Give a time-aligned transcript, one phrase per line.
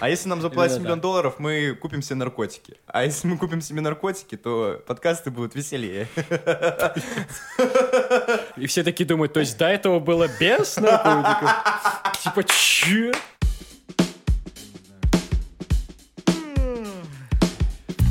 [0.00, 2.76] А если нам заплатят миллион долларов, мы купим себе наркотики.
[2.86, 6.06] А если мы купим себе наркотики, то подкасты будут веселее.
[8.56, 11.50] И все такие думают, то есть до этого было без наркотиков?
[12.22, 13.12] Типа, че?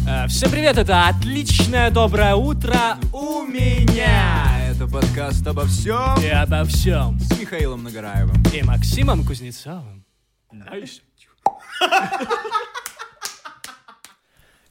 [0.05, 4.59] Э, Всем привет, это отличное доброе утро у меня.
[4.69, 7.17] Это подкаст обо всем И обо всем.
[7.21, 8.43] с Михаилом Нагораевым.
[8.53, 10.03] И Максимом Кузнецовым.
[10.51, 11.01] Nice.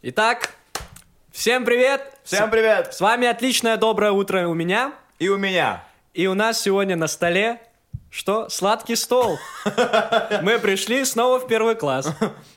[0.03, 0.55] Итак,
[1.31, 2.03] всем привет.
[2.25, 2.95] Всем привет!
[2.95, 4.93] С вами отличное доброе утро у меня.
[5.19, 5.85] И у меня.
[6.15, 7.61] И у нас сегодня на столе
[8.17, 8.49] что?
[8.49, 9.39] Сладкий стол.
[10.43, 12.09] Мы пришли снова в первый класс.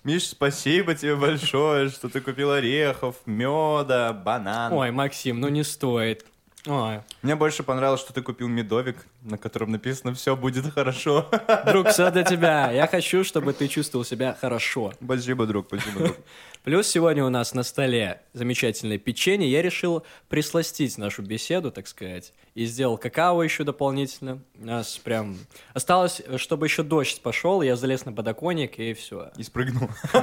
[0.05, 4.71] Миш, спасибо тебе большое, что ты купил орехов, меда, банан.
[4.71, 6.25] Ой, Максим, ну не стоит.
[6.65, 6.99] Ой.
[7.21, 11.29] Мне больше понравилось, что ты купил медовик, на котором написано «Все будет хорошо».
[11.65, 12.69] Друг, все для тебя.
[12.71, 14.91] Я хочу, чтобы ты чувствовал себя хорошо.
[15.01, 16.17] Спасибо, друг, спасибо, друг.
[16.63, 19.49] Плюс сегодня у нас на столе замечательное печенье.
[19.49, 24.43] Я решил присластить нашу беседу, так сказать, и сделал какао еще дополнительно.
[24.59, 25.37] У нас прям
[25.73, 29.31] осталось, чтобы еще дождь пошел, я залез на подоконник и все.
[29.37, 29.89] И спрыгнул.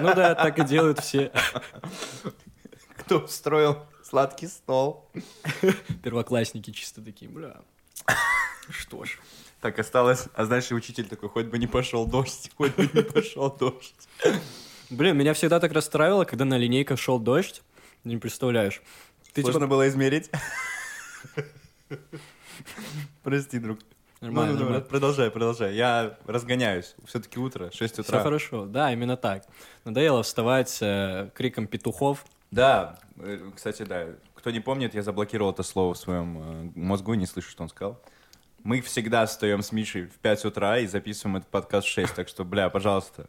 [0.00, 1.32] Ну да, так и делают все
[2.98, 5.04] Кто устроил сладкий стол?
[6.02, 7.56] первоклассники чисто такие, бля.
[8.70, 9.18] Что ж.
[9.60, 13.50] Так осталось, а знаешь, учитель такой, хоть бы не пошел дождь, хоть бы не пошел
[13.50, 14.08] дождь.
[14.90, 17.62] Блин, меня всегда так расстраивало, когда на линейках шел дождь.
[18.04, 18.82] Не представляешь.
[19.32, 19.70] Ты Сложно типа...
[19.70, 20.30] было измерить.
[23.22, 23.80] Прости, друг.
[24.20, 24.86] Нормально, Ну, ну, нормально.
[24.86, 25.74] Продолжай, продолжай.
[25.74, 26.94] Я разгоняюсь.
[27.04, 28.22] Все-таки утро, 6 Все утра.
[28.22, 29.44] хорошо, да, именно так.
[29.84, 32.24] Надоело вставать э, криком петухов.
[32.56, 34.06] Да, э, кстати, да.
[34.34, 37.68] Кто не помнит, я заблокировал это слово в своем э, мозгу, не слышу, что он
[37.68, 38.00] сказал.
[38.64, 42.28] Мы всегда встаем с Мишей в 5 утра и записываем этот подкаст в 6, так
[42.28, 43.28] что, бля, пожалуйста,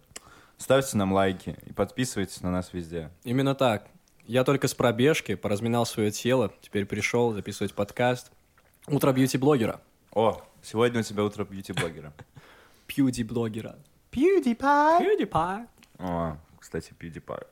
[0.58, 3.11] ставьте нам лайки и подписывайтесь на нас везде.
[3.25, 3.89] Именно так.
[4.28, 8.32] Я только с пробежки поразминал свое тело, теперь пришел записывать подкаст.
[8.87, 9.82] Утро бьюти-блогера.
[10.14, 12.14] О, сегодня у тебя утро бьюти-блогера.
[12.87, 13.76] Пьюди-блогера.
[14.10, 15.02] PewDiePie.
[15.02, 15.67] PewDiePie.
[15.99, 17.45] О, кстати, PewDiePie.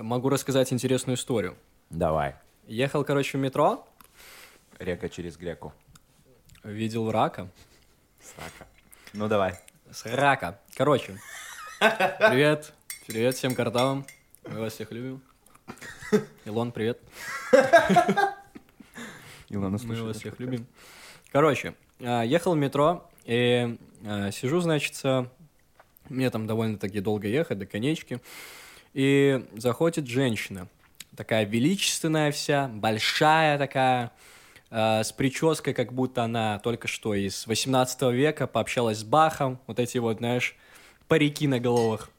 [0.00, 1.58] Могу рассказать интересную историю.
[1.90, 2.34] Давай.
[2.66, 3.86] Ехал, короче, в метро,
[4.78, 5.74] Река через греку.
[6.64, 7.50] видел рака.
[8.22, 8.66] Срака.
[9.12, 9.58] Ну, давай.
[9.90, 10.58] С рака.
[10.74, 11.18] Короче.
[11.78, 12.72] Привет.
[13.06, 14.06] Привет всем картавам.
[14.48, 15.20] Мы вас всех любим.
[16.46, 16.98] Илон, привет.
[19.50, 20.66] Илона, Мы вас всех любим.
[21.30, 24.94] Короче, а, ехал в метро, и а, сижу, значит,
[26.08, 28.20] мне там довольно-таки долго ехать до конечки,
[28.92, 30.68] и заходит женщина,
[31.16, 34.12] такая величественная вся, большая такая,
[34.70, 39.78] а, с прической, как будто она только что из 18 века пообщалась с Бахом, вот
[39.78, 40.56] эти вот, знаешь,
[41.08, 42.10] парики на головах.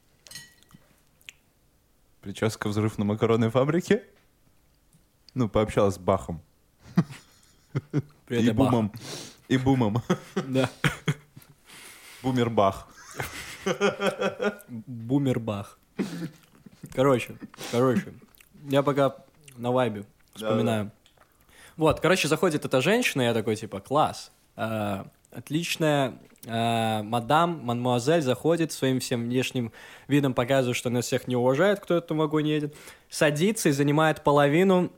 [2.21, 4.03] Прическа «Взрыв на макаронной фабрике».
[5.33, 6.41] Ну, пообщалась с Бахом.
[8.27, 8.69] Привет, и Бах.
[8.69, 8.91] Бумом.
[9.47, 10.03] И Бумом.
[10.35, 10.69] Да.
[12.21, 12.87] Бумер Бах.
[14.67, 15.79] Бумербах.
[16.93, 17.35] Короче,
[17.71, 18.13] короче,
[18.69, 19.15] я пока
[19.57, 20.91] на вайбе вспоминаю.
[21.77, 24.31] Вот, короче, заходит эта женщина, я такой, типа, класс.
[24.55, 26.15] а, отличная
[26.47, 29.71] а, мадам, мадмуазель заходит своим всем внешним
[30.07, 32.75] видом, показывает, что нас всех не уважает, кто в этом вагоне едет.
[33.09, 34.91] Садится и занимает половину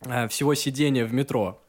[0.00, 1.60] а, всего сидения в метро.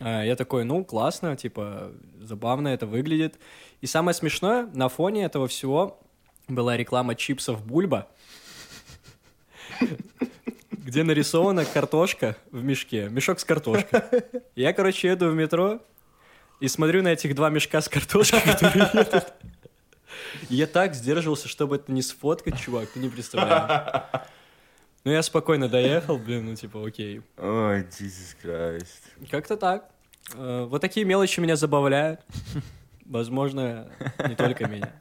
[0.00, 3.38] А, Я такой, ну, классно, типа, забавно это выглядит.
[3.80, 6.00] И самое смешное, на фоне этого всего
[6.48, 8.08] была реклама чипсов Бульба,
[10.72, 14.02] где нарисована картошка в мешке, мешок с картошкой.
[14.56, 15.80] Я, короче, еду в метро
[16.60, 19.32] и смотрю на этих два мешка с картошкой, которые едут.
[20.48, 24.02] Я так сдерживался, чтобы это не сфоткать, чувак, ты не представляешь.
[25.04, 27.22] Ну, я спокойно доехал, блин, ну, типа, окей.
[27.38, 29.28] Ой, Jesus Christ.
[29.30, 29.88] Как-то так.
[30.34, 32.20] Э, Вот такие мелочи меня забавляют.
[33.06, 33.90] Возможно,
[34.28, 34.92] не только меня.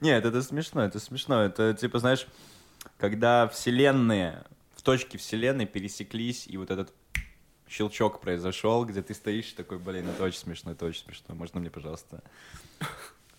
[0.00, 1.44] Нет, это смешно, это смешно.
[1.44, 2.26] Это, типа, знаешь,
[2.98, 6.92] когда вселенные, в точке вселенной пересеклись, и вот этот
[7.68, 11.34] щелчок произошел, где ты стоишь такой, блин, это очень смешно, это очень смешно.
[11.34, 12.22] Можно мне, пожалуйста?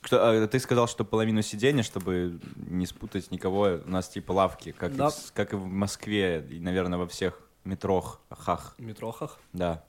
[0.01, 4.71] Кто, а, ты сказал, что половину сидения, чтобы не спутать никого, у нас типа лавки,
[4.71, 5.07] как, Да.
[5.07, 8.75] и, в, как и в Москве, и, наверное, во всех метрох, хах.
[8.77, 9.39] Метрохах.
[9.51, 9.83] Да.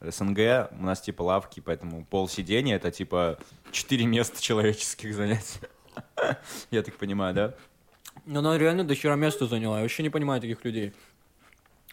[0.00, 3.38] СНГ у нас типа лавки, поэтому пол сидения это типа
[3.70, 5.60] четыре места человеческих занять.
[6.70, 7.54] Я так понимаю, да?
[8.26, 9.76] Ну, она реально до хера места заняла.
[9.76, 10.92] Я вообще не понимаю таких людей.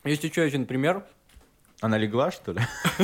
[0.03, 1.03] Есть еще один пример.
[1.79, 2.59] Она легла, что ли?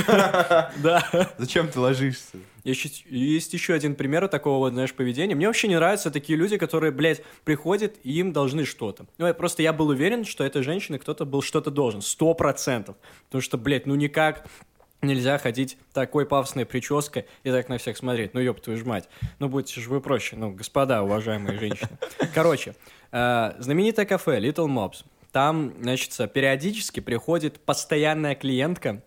[0.82, 1.32] Да.
[1.38, 2.38] Зачем ты ложишься?
[2.64, 5.36] Есть, есть еще один пример такого вот, знаешь, поведения.
[5.36, 9.06] Мне вообще не нравятся такие люди, которые, блядь, приходят и им должны что-то.
[9.18, 12.02] Ну, я- просто я был уверен, что этой женщине кто-то был что-то должен.
[12.02, 12.96] Сто процентов.
[13.28, 14.48] Потому что, блядь, ну никак
[15.04, 18.34] нельзя ходить такой пафосной прической и так на всех смотреть.
[18.34, 19.10] Ну, ёб твою ж мать.
[19.40, 20.36] Ну, будьте же вы проще.
[20.36, 21.90] Ну, господа, уважаемые женщины.
[22.34, 22.76] Короче,
[23.12, 25.06] э, знаменитое кафе Little Mobs.
[25.32, 29.02] Там, значит, периодически приходит постоянная клиентка,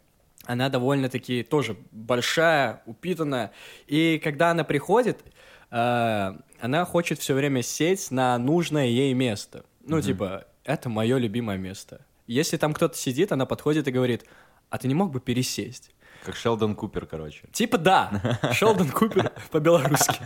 [0.47, 3.53] она довольно-таки тоже большая, упитанная.
[3.87, 5.25] И когда она приходит,
[5.71, 9.65] э, она хочет все время сесть на нужное ей место.
[9.85, 12.05] Ну, типа, это мое любимое место.
[12.27, 14.25] Если там кто-то сидит, она подходит и говорит,
[14.71, 15.91] а ты не мог бы пересесть?
[16.25, 17.49] Как Шелдон Купер, короче.
[17.53, 20.21] Типа да, Шелдон Купер по-белорусски.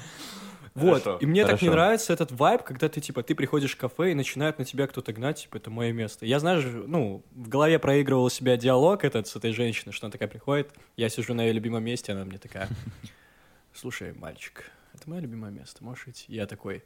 [0.75, 1.73] Вот, Хорошо, и мне так не хорошо.
[1.73, 5.13] нравится этот вайб, когда ты, типа, ты приходишь в кафе и начинает на тебя кто-то
[5.13, 6.27] гнать, типа, это мое место.
[6.27, 10.13] Я, знаешь, ну, в голове проигрывал у себя диалог этот с этой женщиной, что она
[10.13, 12.69] такая приходит, я сижу на ее любимом месте, она мне такая,
[13.75, 16.27] слушай, мальчик, это мое любимое место, можешь идти?
[16.29, 16.85] Я такой,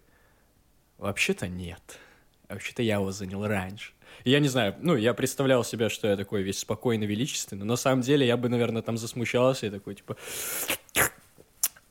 [0.96, 1.98] вообще-то нет.
[2.49, 3.93] Вообще-то я его занял раньше.
[4.25, 7.73] И я не знаю, ну, я представлял себя, что я такой весь спокойный, величественный, но
[7.73, 10.17] на самом деле я бы, наверное, там засмущался и такой, типа,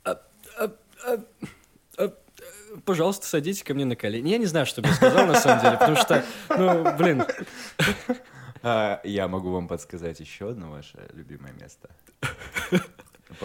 [0.03, 0.21] «А,
[0.57, 0.71] а,
[1.05, 1.17] а,
[1.97, 2.13] а,
[2.85, 4.29] пожалуйста, садитесь ко мне на колени.
[4.29, 7.25] Я не знаю, что бы я сказал, на самом деле, потому что, ну, блин,
[8.65, 11.89] А, я могу вам подсказать еще одно ваше любимое место.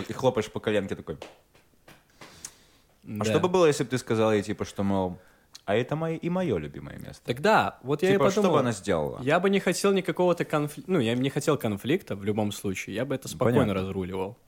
[0.09, 1.19] И хлопаешь по коленке такой.
[3.21, 5.19] А что бы было, если бы ты сказал ей, типа, что, мол,
[5.69, 7.23] а это мое, и мое любимое место?
[7.26, 8.55] Тогда, вот я типа, и что подумал.
[8.56, 9.20] бы она сделала?
[9.23, 13.05] Я бы не хотел никакого-то конфликта, ну, я не хотел конфликта в любом случае, я
[13.05, 13.75] бы это спокойно Понятно.
[13.82, 14.38] разруливал.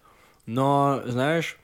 [0.46, 1.58] Но, знаешь,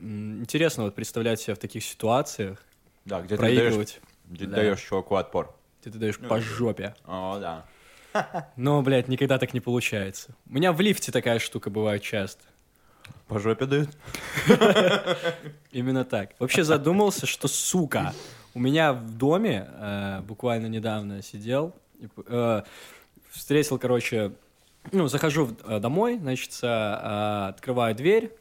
[0.00, 2.58] интересно вот представлять себя в таких ситуациях,
[3.04, 4.00] Да, где ты даешь, проигрывать.
[4.28, 4.56] где ты Да.
[4.56, 5.54] даешь чуваку отпор.
[5.82, 6.94] Ты, ты даешь по жопе.
[7.04, 7.64] О, да.
[8.56, 10.34] Но, блядь, никогда так не получается.
[10.50, 12.42] У меня в лифте такая штука бывает часто.
[13.28, 13.90] По жопе дают?
[15.72, 16.30] Именно так.
[16.38, 18.12] Вообще задумался, что, сука,
[18.54, 21.74] у меня в доме э, буквально недавно сидел,
[22.26, 22.62] э,
[23.30, 24.32] встретил, короче,
[24.90, 28.32] ну, захожу в- э, домой, значит, э, открываю дверь,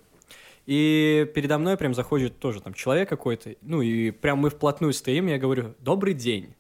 [0.66, 5.28] и передо мной прям заходит тоже там человек какой-то, ну, и прям мы вплотную стоим,
[5.28, 6.54] я говорю, добрый день.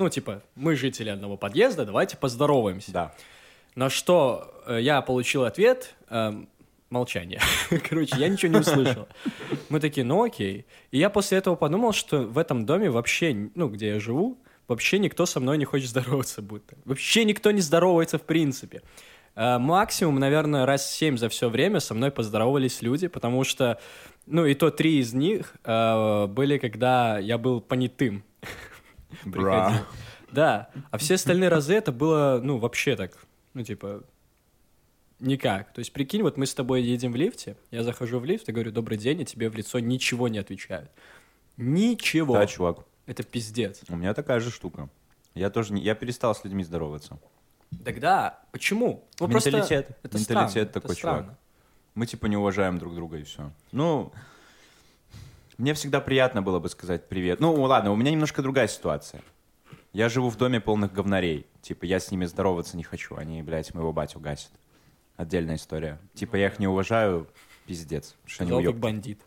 [0.00, 2.90] Ну, типа, мы жители одного подъезда, давайте поздороваемся.
[2.92, 3.14] Да.
[3.76, 6.48] На что э, я получил ответ эм,
[6.90, 7.40] молчание.
[7.88, 9.08] Короче, я ничего не услышал.
[9.68, 10.66] Мы такие, ну окей.
[10.90, 14.38] И я после этого подумал, что в этом доме вообще, ну, где я живу,
[14.68, 16.76] вообще никто со мной не хочет здороваться будто.
[16.84, 18.82] Вообще никто не здоровается в принципе.
[19.34, 23.80] Э, Максимум, наверное, раз семь за все время со мной поздоровались люди, потому что,
[24.26, 28.24] ну, и то три из них э, были, когда я был понятым.
[29.24, 29.84] Бра.
[30.32, 33.12] Да, а все остальные разы это было, ну, вообще так,
[33.54, 34.02] ну, типа,
[35.20, 35.72] никак.
[35.72, 38.52] То есть, прикинь, вот мы с тобой едем в лифте, я захожу в лифт и
[38.52, 40.90] говорю, добрый день, и тебе в лицо ничего не отвечают.
[41.56, 42.34] Ничего.
[42.34, 42.84] Да, чувак.
[43.06, 43.82] Это пиздец.
[43.88, 44.88] У меня такая же штука.
[45.34, 45.82] Я тоже не...
[45.82, 47.18] Я перестал с людьми здороваться.
[47.84, 49.04] Тогда почему?
[49.20, 49.98] Ну, просто Менталитет.
[50.02, 51.22] Это Менталитет странно, это такой, странно.
[51.22, 51.38] чувак.
[51.94, 53.50] Мы типа не уважаем друг друга и все.
[53.72, 54.12] Ну,
[55.58, 57.40] мне всегда приятно было бы сказать привет.
[57.40, 59.22] Ну, ладно, у меня немножко другая ситуация.
[59.92, 61.46] Я живу в доме полных говнарей.
[61.62, 63.16] Типа, я с ними здороваться не хочу.
[63.16, 64.50] Они, блядь, моего батю гасят.
[65.16, 65.98] Отдельная история.
[66.14, 67.26] Типа, я их не уважаю,
[67.66, 68.14] пиздец.
[68.26, 68.78] Что они как уёбки.
[68.78, 69.20] бандит.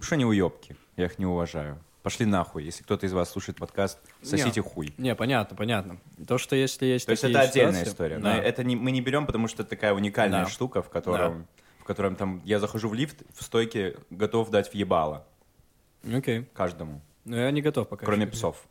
[0.00, 0.76] Что они уёбки.
[0.96, 1.78] Я их не уважаю.
[2.02, 2.64] Пошли нахуй.
[2.64, 4.94] Если кто-то из вас слушает подкаст, сосите хуй.
[4.96, 5.98] Не, понятно, понятно.
[6.26, 8.16] То, что если есть То есть это отдельная ситуации- история.
[8.18, 8.36] Но Да.
[8.42, 10.50] это не, мы не берем, потому что это такая уникальная Да.
[10.50, 11.46] штука, в котором,
[11.78, 15.26] в котором там я захожу в лифт, в стойке готов дать в ебало
[16.10, 16.46] Окей.
[16.54, 18.06] каждому, Но я не готов пока.
[18.06, 18.64] кроме псов.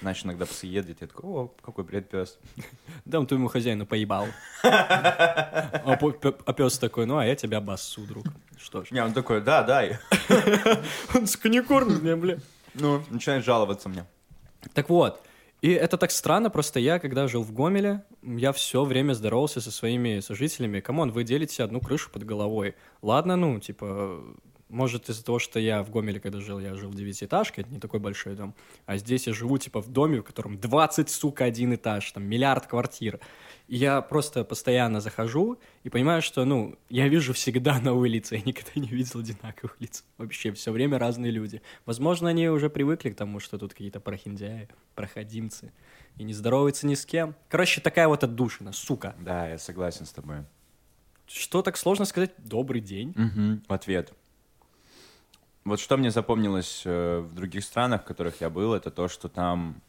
[0.00, 2.38] Значит, иногда псы едут, я такой, о, какой привет, пес.
[3.04, 4.26] Дам твоему хозяину по ебалу.
[4.62, 8.24] А по- пе- а пес такой, ну, а я тебя обоссу, друг.
[8.58, 8.90] Что ж.
[8.90, 9.98] Не, он такой, да, дай.
[11.14, 12.38] Он сука, не кормит меня, бля.
[12.74, 14.04] Ну, начинает жаловаться мне.
[14.74, 15.20] Так вот,
[15.62, 19.70] и это так странно, просто я, когда жил в Гомеле, я все время здоровался со
[19.70, 20.80] своими сожителями.
[20.80, 22.74] Come on, вы делите одну крышу под головой.
[23.02, 24.20] Ладно, ну, типа,
[24.68, 27.80] может, из-за того, что я в Гомеле, когда жил, я жил в девятиэтажке, это не
[27.80, 28.54] такой большой дом,
[28.86, 32.66] а здесь я живу, типа, в доме, в котором 20, сука, один этаж, там, миллиард
[32.66, 33.20] квартир.
[33.66, 38.42] И я просто постоянно захожу и понимаю, что, ну, я вижу всегда новые лица, я
[38.42, 40.04] никогда не видел одинаковых лиц.
[40.16, 41.62] Вообще, все время разные люди.
[41.86, 45.72] Возможно, они уже привыкли к тому, что тут какие-то прохиндяи, проходимцы,
[46.16, 47.34] и не здороваются ни с кем.
[47.48, 49.14] Короче, такая вот отдушина, сука.
[49.20, 50.38] Да, я согласен с тобой.
[51.26, 53.12] Что так сложно сказать «добрый день»?
[53.14, 54.12] Мгм, В ответ.
[55.68, 59.28] Вот что мне запомнилось э, в других странах, в которых я был, это то, что
[59.28, 59.82] там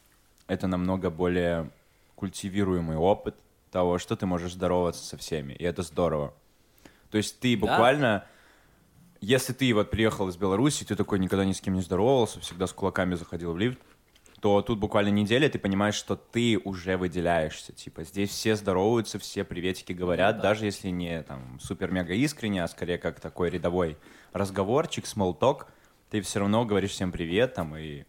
[0.48, 1.70] это намного более
[2.16, 3.36] культивируемый опыт,
[3.72, 6.34] того, что ты можешь здороваться со всеми, и это здорово.
[7.12, 7.62] То есть ты Да.
[7.62, 8.26] буквально,
[9.22, 12.68] если ты вот приехал из Беларуси, ты такой никогда ни с кем не здоровался, всегда
[12.68, 13.80] с кулаками заходил в лифт,
[14.42, 17.74] то тут буквально неделя, ты понимаешь, что ты уже выделяешься.
[17.74, 22.98] Типа, здесь все здороваются, все приветики говорят, даже если не там супер-мега искренне, а скорее
[22.98, 23.98] как такой рядовой
[24.32, 25.66] разговорчик, talk,
[26.10, 28.04] ты все равно говоришь всем привет там и...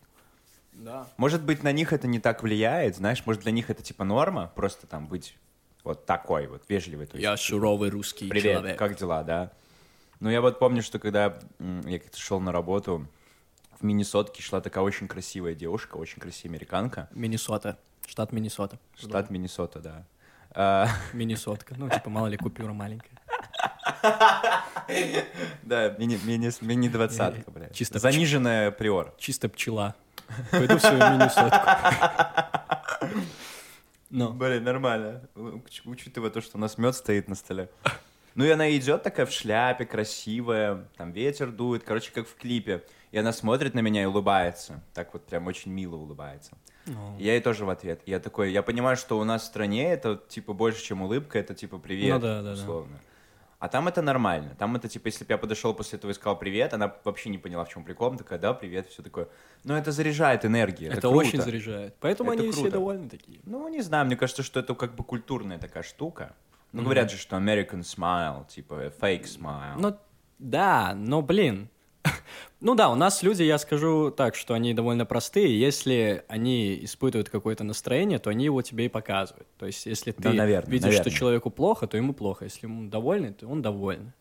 [0.72, 1.06] Да.
[1.16, 4.50] Может быть, на них это не так влияет, знаешь, может, для них это типа норма,
[4.54, 5.36] просто там быть
[5.84, 7.06] вот такой вот, вежливый.
[7.06, 8.78] То есть, Я суровый русский Привет, человек.
[8.78, 9.50] как дела, да?
[10.20, 13.06] Ну, я вот помню, что когда я как-то шел на работу,
[13.80, 17.08] в Миннесотке шла такая очень красивая девушка, очень красивая американка.
[17.12, 17.78] Миннесота.
[18.06, 18.78] Штат Миннесота.
[18.98, 20.04] Штат Миннесота, да.
[20.52, 21.74] А, Миннесотка.
[21.78, 23.10] Ну, типа, мало ли, купюра маленькая.
[25.62, 27.68] Да, мини, двадцатка, бля.
[27.70, 29.14] Чисто Заниженная приор.
[29.18, 29.94] Чисто пчела.
[30.50, 31.58] Пойду в свою Миннесотку.
[34.12, 35.22] Ну, Блин, нормально.
[35.36, 37.70] Уч- Учитывая то, что у нас мед стоит на столе.
[38.40, 42.82] Ну и она идет такая в шляпе, красивая, там ветер дует, короче, как в клипе.
[43.12, 44.82] И она смотрит на меня и улыбается.
[44.94, 46.52] Так вот прям очень мило улыбается.
[46.86, 48.00] ну, Я ей тоже в ответ.
[48.06, 51.54] Я такой, я понимаю, что у нас в стране это типа больше, чем улыбка, это
[51.54, 52.52] типа привет, Ну да, да, да.
[52.52, 52.98] условно.
[53.58, 54.56] А там это нормально.
[54.58, 57.36] Там это типа, если бы я подошел после этого и сказал привет, она вообще не
[57.36, 58.08] поняла, в чем прикол.
[58.08, 59.28] Она такая, да, привет, все такое.
[59.64, 60.88] Но это заряжает энергией.
[60.88, 61.26] Это, это круто.
[61.28, 61.94] очень заряжает.
[62.00, 62.72] Поэтому Это они все круто.
[62.72, 63.40] довольны такие.
[63.44, 66.34] Ну, не знаю, мне кажется, что это как бы культурная такая штука.
[66.72, 69.74] Ну, говорят же, что American smile, типа fake smile.
[69.78, 69.96] Ну,
[70.38, 71.68] да, но, блин.
[72.60, 75.58] Ну да, у нас люди, я скажу так, что они довольно простые.
[75.58, 79.48] Если они испытывают какое-то настроение, то они его тебе и показывают.
[79.56, 81.10] То есть, если ты Да, наверное, видишь, наверное.
[81.10, 82.44] что человеку плохо, то ему плохо.
[82.44, 84.12] Если ему довольный, то он довольный.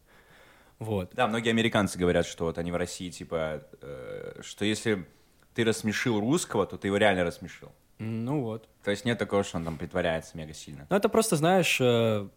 [0.80, 1.12] Вот.
[1.14, 5.06] Да, многие американцы говорят, что вот они в России, типа, э, что если
[5.54, 7.74] ты рассмешил русского, то ты его реально рассмешил.
[7.98, 8.70] Ну вот.
[8.86, 10.88] То есть нет такого, что он там притворяется мега сильно.
[10.90, 12.30] Ну, это просто, знаешь, э,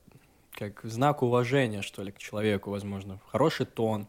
[0.52, 3.20] как знак уважения, что ли, к человеку, возможно.
[3.28, 4.08] Хороший тон.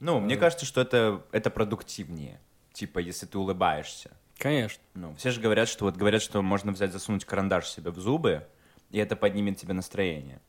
[0.00, 2.40] Ну, мне кажется, что это, это продуктивнее.
[2.72, 4.10] Типа, если ты улыбаешься.
[4.38, 4.82] Конечно.
[4.94, 8.46] Ну, все же говорят, что вот говорят, что можно взять, засунуть карандаш себе в зубы,
[8.90, 10.40] и это поднимет тебе настроение.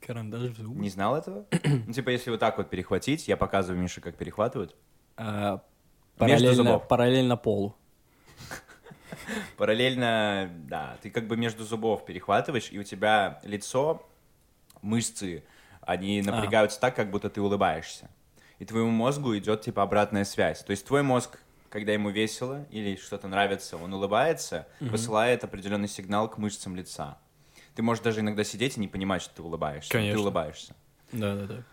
[0.00, 0.80] Карандаш в зубы.
[0.80, 1.46] Не знал этого?
[1.86, 4.74] ну, типа, если вот так вот перехватить, я показываю Мише, как перехватывают.
[5.16, 5.62] А, Между
[6.18, 6.88] параллельно, зубов.
[6.88, 7.76] параллельно полу.
[9.56, 14.04] Параллельно, да, ты как бы между зубов перехватываешь, и у тебя лицо,
[14.84, 15.44] мышцы,
[15.80, 18.10] они напрягаются так, как будто ты улыбаешься.
[18.58, 20.62] И твоему мозгу идет типа обратная связь.
[20.62, 21.38] То есть твой мозг,
[21.68, 27.18] когда ему весело или что-то нравится, он улыбается, посылает определенный сигнал к мышцам лица.
[27.74, 29.92] Ты можешь даже иногда сидеть и не понимать, что ты улыбаешься.
[29.92, 30.16] но Конечно.
[30.16, 30.76] Ты улыбаешься.
[31.12, 31.64] Да-да-да.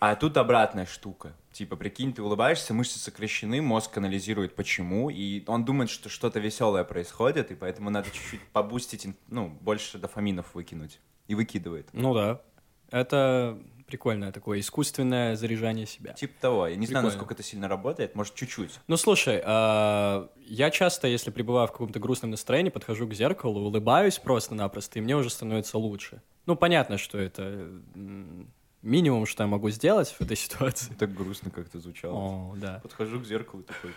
[0.00, 1.32] А тут обратная штука.
[1.50, 6.84] Типа, прикинь, ты улыбаешься, мышцы сокращены, мозг анализирует почему, и он думает, что что-то веселое
[6.84, 11.00] происходит, и поэтому надо чуть-чуть побустить, ну, больше дофаминов выкинуть.
[11.28, 11.88] И выкидывает.
[11.92, 12.40] Ну да.
[12.90, 16.12] Это прикольное такое искусственное заряжание себя.
[16.12, 16.66] Типа того.
[16.66, 17.08] Я не знаю, Прикольно.
[17.08, 18.78] насколько это сильно работает, может, чуть-чуть.
[18.86, 24.18] Ну слушай, а, я часто, если пребываю в каком-то грустном настроении, подхожу к зеркалу, улыбаюсь
[24.18, 26.22] просто-напросто, и мне уже становится лучше.
[26.46, 27.70] Ну понятно, что это
[28.82, 30.92] минимум, что я могу сделать в этой ситуации.
[30.98, 32.14] Так грустно как-то звучало.
[32.14, 32.80] О, да.
[32.82, 33.92] Подхожу к зеркалу такой,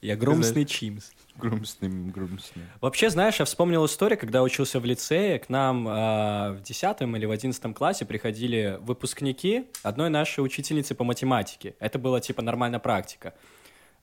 [0.00, 1.10] Я грустный чимс.
[1.36, 2.64] грустный, грустный.
[2.80, 7.26] Вообще, знаешь, я вспомнил историю, когда учился в лицее, к нам а, в 10 или
[7.26, 11.74] в 11 классе приходили выпускники одной нашей учительницы по математике.
[11.80, 13.34] Это была типа нормальная практика.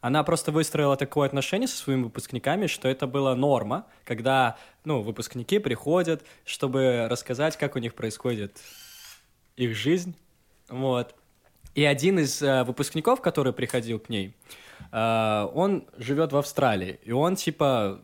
[0.01, 5.59] Она просто выстроила такое отношение со своими выпускниками, что это была норма, когда, ну, выпускники
[5.59, 8.59] приходят, чтобы рассказать, как у них происходит
[9.55, 10.15] их жизнь,
[10.69, 11.15] вот.
[11.73, 14.35] И один из э, выпускников, который приходил к ней,
[14.91, 18.01] э, он живет в Австралии, и он, типа,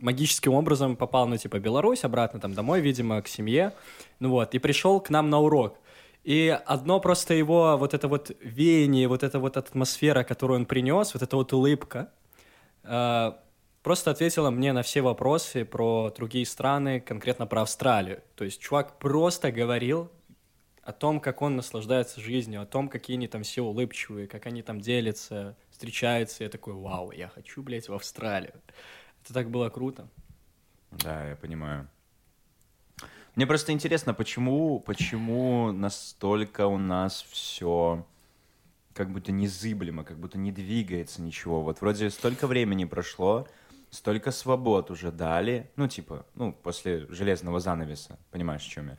[0.00, 3.72] магическим образом попал, ну, типа, Беларусь, обратно там домой, видимо, к семье,
[4.20, 5.78] ну вот, и пришел к нам на урок.
[6.24, 11.14] И одно просто его вот это вот веяние, вот эта вот атмосфера, которую он принес,
[11.14, 12.10] вот эта вот улыбка,
[12.84, 13.32] э,
[13.82, 18.22] просто ответила мне на все вопросы про другие страны, конкретно про Австралию.
[18.34, 20.10] То есть чувак просто говорил
[20.88, 24.62] о том, как он наслаждается жизнью, о том, какие они там все улыбчивые, как они
[24.62, 26.44] там делятся, встречаются.
[26.44, 28.54] Я такой, вау, я хочу, блядь, в Австралию.
[29.22, 30.08] Это так было круто.
[30.90, 31.86] Да, я понимаю.
[33.34, 38.06] Мне просто интересно, почему, почему настолько у нас все
[38.94, 41.60] как будто незыблемо, как будто не двигается ничего.
[41.60, 43.46] Вот вроде столько времени прошло,
[43.90, 48.96] столько свобод уже дали, ну типа, ну после железного занавеса, понимаешь, о чем я?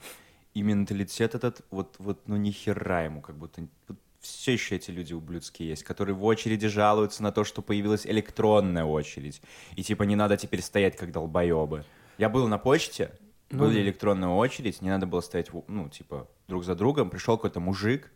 [0.54, 4.92] И менталитет этот, вот, вот, ну ни хера ему, как будто вот все еще эти
[4.92, 9.42] люди ублюдские есть, которые в очереди жалуются на то, что появилась электронная очередь.
[9.76, 11.86] И типа не надо теперь стоять как долбоебы.
[12.18, 13.12] Я был на почте,
[13.50, 13.80] Ну Была да.
[13.80, 17.10] электронная очередь, не надо было стоять, ну, типа, друг за другом.
[17.10, 18.12] Пришел какой-то мужик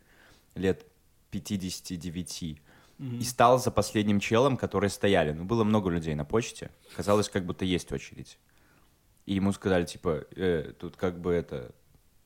[0.54, 0.84] лет
[1.30, 2.60] 59
[2.98, 5.32] и стал за последним челом, которые стояли.
[5.32, 6.70] Ну, было много людей на почте.
[6.96, 8.38] Казалось, как будто есть очередь.
[9.26, 11.74] И ему сказали, типа, «Э, тут как бы это...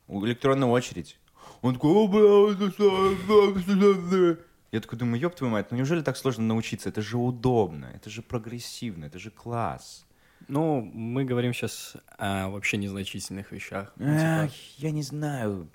[0.08, 1.18] Электронная очередь.
[1.62, 4.38] Он такой, «О, бля, это что?»
[4.70, 6.90] Я такой думаю, ёб твою мать, ну неужели так сложно научиться?
[6.90, 10.06] Это же удобно, это же прогрессивно, это же класс.
[10.46, 13.92] Ну, мы говорим сейчас о вообще незначительных вещах.
[13.96, 15.68] Ну, типа, я не знаю.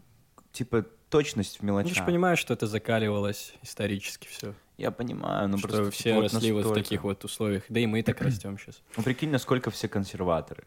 [0.51, 2.05] Типа, точность в Ну, ты же мелочах.
[2.05, 4.53] понимаешь, что это закаливалось исторически все.
[4.77, 5.91] Я понимаю, но что просто...
[5.91, 6.83] все типа, вот росли вот в настолько.
[6.83, 7.63] таких вот условиях.
[7.69, 8.81] Да и мы так растем сейчас.
[8.95, 10.63] Ну, прикинь, насколько все консерваторы.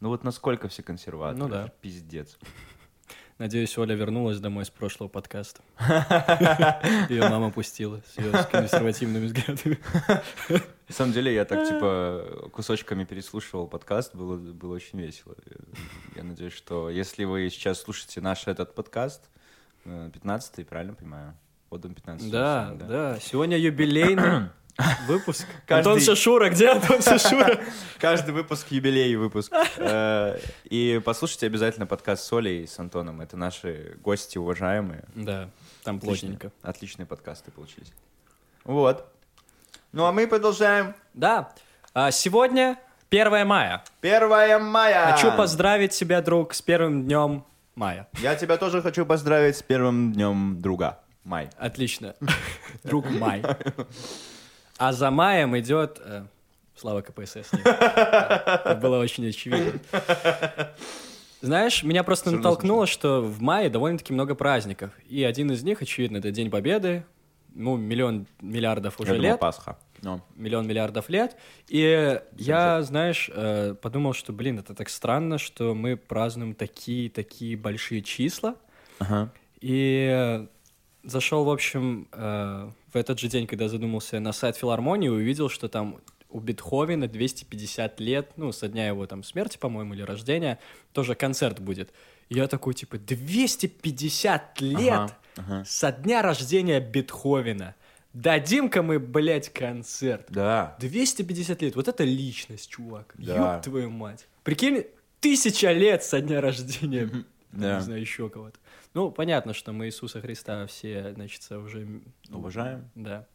[0.00, 1.38] Ну, вот насколько все консерваторы.
[1.44, 1.72] Ну да.
[1.80, 2.38] Пиздец.
[3.38, 5.60] Надеюсь, Оля вернулась домой с прошлого подкаста.
[7.08, 9.80] Ее мама пустила с ее консервативными взглядами.
[10.48, 15.34] На самом деле, я так, типа, кусочками переслушивал подкаст, было, было очень весело.
[16.14, 19.28] Я надеюсь, что если вы сейчас слушаете наш этот подкаст,
[19.84, 21.34] э, 15-й, правильно понимаю?
[21.70, 23.18] Подом 15 Да, да.
[23.20, 24.50] Сегодня юбилейный
[25.06, 25.46] выпуск.
[25.66, 27.60] Каждый- Антон Шашура, где Антон Шашура?
[28.00, 29.52] Каждый выпуск юбилей выпуск.
[29.76, 33.20] Э, И послушайте обязательно подкаст с Олей и с Антоном.
[33.20, 35.04] Это наши гости уважаемые.
[35.14, 35.48] Да,
[35.84, 36.50] там плотненько.
[36.62, 37.92] Отличные, подкасты получились.
[38.64, 39.06] Вот.
[39.92, 40.94] Ну а мы продолжаем.
[41.14, 41.52] Да,
[41.92, 42.78] а сегодня
[43.10, 43.84] 1 мая.
[44.02, 45.12] 1 мая.
[45.12, 47.44] Хочу поздравить тебя, друг, с первым днем
[47.76, 48.08] мая.
[48.18, 50.98] Я тебя тоже хочу поздравить с первым днем друга.
[51.22, 51.48] Май.
[51.56, 52.14] Отлично.
[52.84, 53.42] Друг май.
[54.78, 56.00] А за маем идет...
[56.04, 56.24] э,
[56.76, 57.52] Слава КПСС.
[57.52, 59.80] Это было очень очевидно.
[61.40, 64.90] Знаешь, меня просто равно натолкнуло, что в мае довольно-таки много праздников.
[65.08, 67.04] И один из них, очевидно, это День Победы.
[67.54, 69.40] Ну, миллион миллиардов уже Я думал, лет.
[69.40, 69.78] Пасха.
[70.02, 71.36] Ну, миллион миллиардов лет.
[71.68, 78.02] И я, знаешь, э, подумал, что, блин, это так странно, что мы празднуем такие-такие большие
[78.02, 78.56] числа.
[78.98, 79.30] ага.
[79.60, 80.46] И э,
[81.04, 82.08] зашел, в общем,
[82.94, 88.00] в этот же день, когда задумался на сайт филармонии, увидел, что там у Бетховена 250
[88.00, 90.60] лет, ну, со дня его там смерти, по-моему, или рождения,
[90.92, 91.90] тоже концерт будет.
[92.28, 95.64] И я такой, типа, 250 лет Ага, ага.
[95.66, 97.74] со дня рождения Бетховена.
[98.12, 100.26] Дадим-ка мы, блядь, концерт.
[100.28, 100.76] Да.
[100.78, 101.74] 250 лет.
[101.74, 103.12] Вот это личность, чувак.
[103.18, 103.56] Да.
[103.56, 104.28] Ёб твою мать.
[104.44, 104.84] Прикинь,
[105.18, 107.10] тысяча лет со дня рождения.
[107.50, 107.76] Да.
[107.76, 108.58] Не знаю, еще кого-то.
[108.94, 112.00] Ну, понятно, что мы Иисуса Христа все, значит, уже...
[112.30, 112.88] Уважаем.
[112.94, 113.26] Да.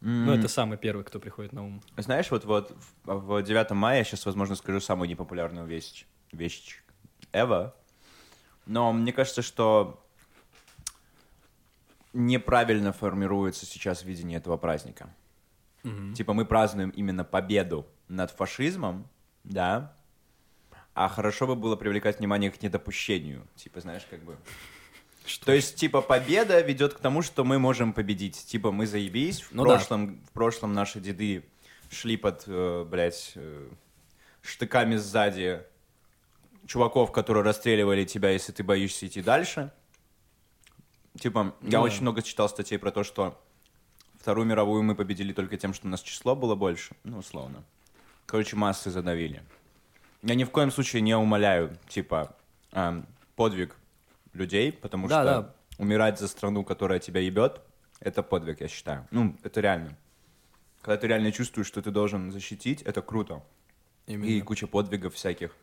[0.00, 1.82] М, Ну, это самый первый, кто приходит на ум.
[1.98, 2.74] Знаешь, вот, вот
[3.04, 6.82] в, в 9 мая я сейчас, возможно, скажу самую непопулярную вещь, вещь
[7.32, 7.72] ever.
[8.66, 10.02] Но мне кажется, что
[12.14, 15.14] неправильно формируется сейчас видение этого праздника.
[16.14, 19.06] Типа мы празднуем именно победу над фашизмом,
[19.42, 19.94] да,
[20.94, 23.46] а хорошо бы было привлекать внимание к недопущению.
[23.56, 24.36] Типа, знаешь, как бы...
[25.44, 28.44] То есть, типа, победа ведет к тому, что мы можем победить.
[28.46, 29.42] Типа, мы заебись.
[29.42, 29.70] В, Ну да.
[29.76, 31.44] прошлом, в прошлом наши деды
[31.90, 33.68] шли под, э, блядь, э,
[34.42, 35.62] штыками сзади
[36.66, 39.72] чуваков, которые расстреливали тебя, если ты боишься идти дальше.
[41.18, 41.82] Типа, я Ну да.
[41.82, 43.40] очень много читал статей про то, что
[44.24, 46.96] Вторую мировую мы победили только тем, что у нас число было больше.
[47.04, 47.62] Ну, условно.
[48.24, 49.42] Короче, массы задавили.
[50.26, 52.34] Я ни в коем случае не умоляю, типа,
[52.72, 53.06] эм,
[53.36, 53.76] подвиг
[54.32, 55.54] людей, потому Да, что да.
[55.78, 57.60] умирать за страну, которая тебя ебет,
[58.00, 59.06] это подвиг, я считаю.
[59.10, 59.96] Ну, это реально.
[60.80, 63.42] Когда ты реально чувствуешь, что ты должен защитить, это круто.
[64.06, 65.54] И куча подвигов всяких.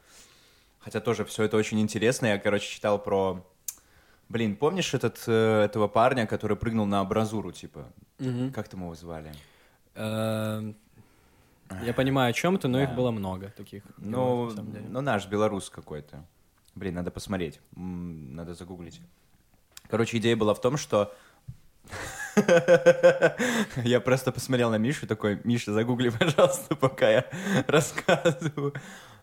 [0.80, 2.28] Хотя тоже все это очень интересно.
[2.28, 3.44] Я, короче, читал про...
[4.30, 7.92] Блин, помнишь этот, э, этого парня, который прыгнул на абразуру, типа?
[8.20, 8.52] Мгм.
[8.54, 9.32] Как там его звали?
[9.96, 10.76] Эм,
[11.84, 12.84] Я понимаю о чем-то, но Да.
[12.84, 13.84] их было много таких.
[13.98, 16.26] Ну, героев, на ну, наш белорус какой-то.
[16.76, 17.60] Блин, надо посмотреть.
[17.76, 19.02] Надо загуглить.
[19.90, 21.14] Короче, идея была в том, что...
[23.84, 27.26] Я просто посмотрел на Мишу такой, Миша, загугли, пожалуйста, пока я
[27.68, 28.74] рассказываю.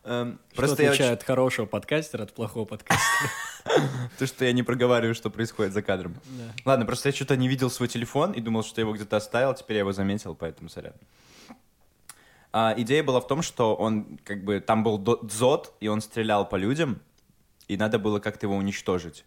[0.05, 3.31] Эм, Что Просто отличает хорошего подкастера от плохого подкастера?
[4.19, 6.17] То, что я не проговариваю, что происходит за кадром.
[6.65, 9.55] Ладно, просто я что-то не видел свой телефон и думал, что я его где-то оставил,
[9.55, 10.95] теперь я его заметил, поэтому сорян.
[12.53, 16.49] А, идея была в том, что он, как бы, там был дзот, и он стрелял
[16.49, 17.01] по людям,
[17.67, 19.25] и надо было как-то его уничтожить.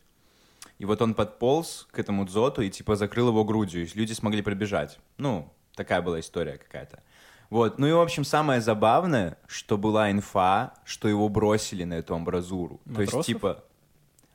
[0.79, 4.41] И вот он подполз к этому дзоту и, типа, закрыл его грудью, и люди смогли
[4.41, 4.99] пробежать.
[5.17, 7.03] Ну, такая была история какая-то.
[7.51, 12.15] Вот, ну и, в общем, самое забавное, что была инфа, что его бросили на эту
[12.15, 12.79] амбразуру.
[12.85, 13.25] То есть, Матросов?
[13.25, 13.63] типа,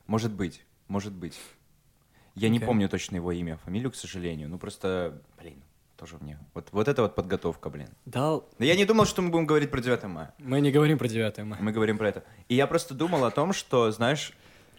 [0.05, 1.37] может быть, может быть.
[2.35, 2.67] Я не Окей.
[2.67, 4.47] помню точно его имя, фамилию, к сожалению.
[4.49, 5.63] Ну, просто, блин,
[5.97, 6.37] Тоже мне.
[6.53, 7.89] Вот, вот это вот подготовка, блин.
[8.05, 10.33] Да, Да я не думал, что мы будем говорить про 9 мая.
[10.37, 11.59] мы не говорим про 9 мая.
[11.59, 12.23] Мы говорим про это.
[12.49, 14.33] И я просто думал о том, что, знаешь,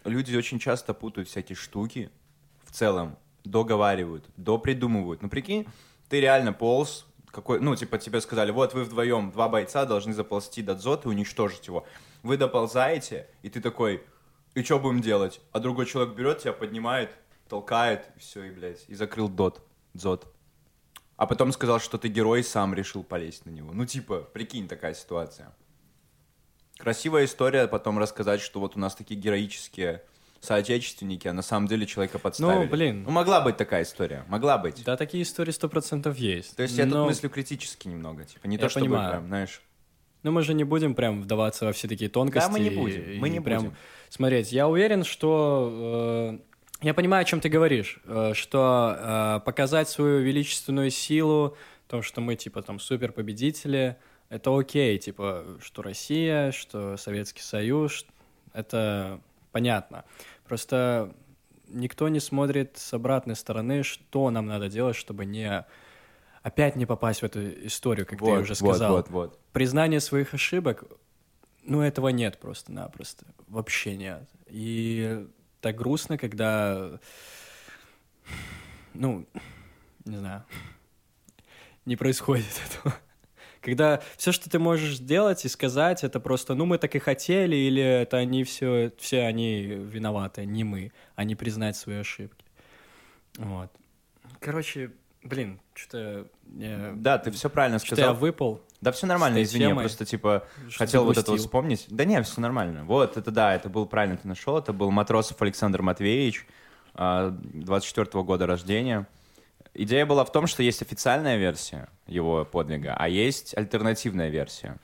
[0.05, 2.11] люди очень часто путают всякие штуки
[2.65, 5.21] в целом, договаривают, допридумывают.
[5.23, 5.67] Ну, прикинь,
[6.09, 10.63] ты реально полз, какой, ну, типа, тебе сказали, вот вы вдвоем, два бойца должны заползти
[10.63, 11.85] до дзот и уничтожить его.
[12.23, 14.05] Вы доползаете, и ты такой,
[14.55, 15.41] и что будем делать?
[15.51, 17.11] А другой человек берет тебя, поднимает,
[17.49, 19.61] толкает, и все, и, блядь, и закрыл дот,
[19.95, 20.33] дзот.
[21.19, 23.73] А потом сказал, что ты герой, сам решил полезть на него.
[23.75, 25.53] Ну, типа, прикинь, такая ситуация.
[26.79, 30.03] Красивая история потом рассказать, что вот у нас такие героические
[30.41, 32.69] соотечественники, а на самом деле человека подставили.
[32.69, 33.03] блин.
[33.03, 34.85] Ну, могла быть такая история, могла быть.
[34.85, 36.55] Да, такие истории сто процентов есть.
[36.57, 39.11] То есть я Но- тут мыслю критически немного, типа, не Я то понимаю.
[39.11, 39.61] прям, знаешь...
[40.23, 42.47] Ну, мы же не будем прям вдаваться во все такие тонкости.
[42.47, 43.77] Да, мы не и- будем, мы и не прям будем.
[44.09, 44.53] смотреть.
[44.53, 46.39] Я уверен, что...
[46.45, 46.48] э,
[46.81, 48.01] я понимаю, о чем ты говоришь.
[48.05, 51.57] э, что э, показать свою величественную силу,
[51.89, 53.97] то, что мы, типа, там, супер победители,
[54.29, 54.99] это окей.
[54.99, 58.07] Типа, что Россия, что Советский Союз,
[58.53, 59.21] это
[59.53, 60.05] понятно.
[60.47, 61.15] Просто
[61.69, 65.65] никто не смотрит с обратной стороны, что нам надо делать, чтобы не
[66.43, 70.01] опять не попасть в эту историю, как ты Вот, уже вот, сказал Вот, вот, признание
[70.01, 70.85] своих ошибок,
[71.63, 73.27] ну, этого нет просто-напросто.
[73.49, 74.29] Вообще нет.
[74.47, 75.27] И
[75.61, 76.99] так грустно, когда,
[78.95, 79.27] ну,
[80.05, 80.45] не знаю,
[81.85, 82.95] не происходит этого.
[83.61, 87.57] Когда все, что ты можешь сделать и сказать, это просто, ну, мы так и хотели,
[87.57, 92.45] или это они все, все они виноваты, не мы, а не признать свои ошибки.
[93.37, 93.71] Вот.
[94.41, 94.93] Короче,
[95.25, 96.29] блин, что-то...
[96.57, 98.21] я- Да, ты все правильно Что-то я сказал.
[98.21, 98.63] выпал.
[98.81, 101.87] Да все нормально, извини, я просто типа Что-то хотел вот это вот вспомнить.
[101.89, 102.85] Да не, все нормально.
[102.85, 104.57] Вот, это да, это был правильно ты нашел.
[104.57, 106.47] Это был Матросов Александр Матвеевич,
[106.95, 109.07] а, 24 года рождения.
[109.75, 114.79] Идея была в том, что есть официальная версия его подвига, а есть альтернативная версия.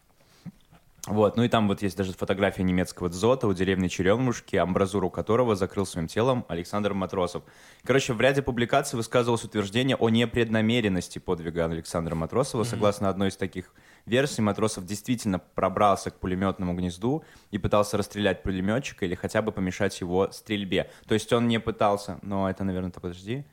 [1.07, 5.55] Вот, ну и там вот есть даже фотография немецкого дзота у деревни Черемушки, амбразуру которого
[5.55, 7.43] закрыл своим телом Александр Матросов.
[7.83, 12.65] Короче, в ряде публикаций высказывалось утверждение о непреднамеренности подвига Александра Матросова.
[12.65, 13.75] Согласно одной из таких
[14.07, 20.01] версий, Матросов действительно пробрался к пулеметному гнезду и пытался расстрелять пулеметчика или хотя бы помешать
[20.01, 20.91] его стрельбе.
[21.07, 23.45] То есть он не пытался, но это, наверное, так подожди.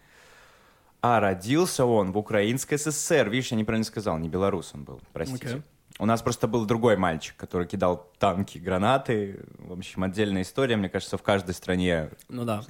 [1.01, 3.29] А родился он в Украинской ССР.
[3.29, 5.47] Видишь, я неправильно сказал, не белорус он был, простите.
[5.47, 5.63] Окей.
[6.01, 9.39] У нас просто был другой мальчик, который кидал танки, гранаты.
[9.59, 10.75] В общем, отдельная история.
[10.75, 12.63] Мне кажется, в каждой стране Ну да.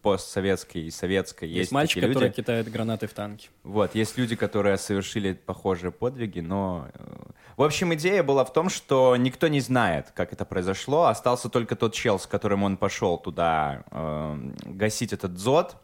[0.00, 2.14] постсоветской и советской есть, Есть, мальчик, люди.
[2.14, 3.50] который кидает гранаты в танки.
[3.64, 6.88] Вот, есть люди, которые совершили похожие подвиги, но...
[6.94, 7.16] э,
[7.58, 11.04] В общем, идея была в том, что никто не знает, как это произошло.
[11.04, 15.76] Остался только тот чел, с которым он пошел туда э, гасить этот дзот.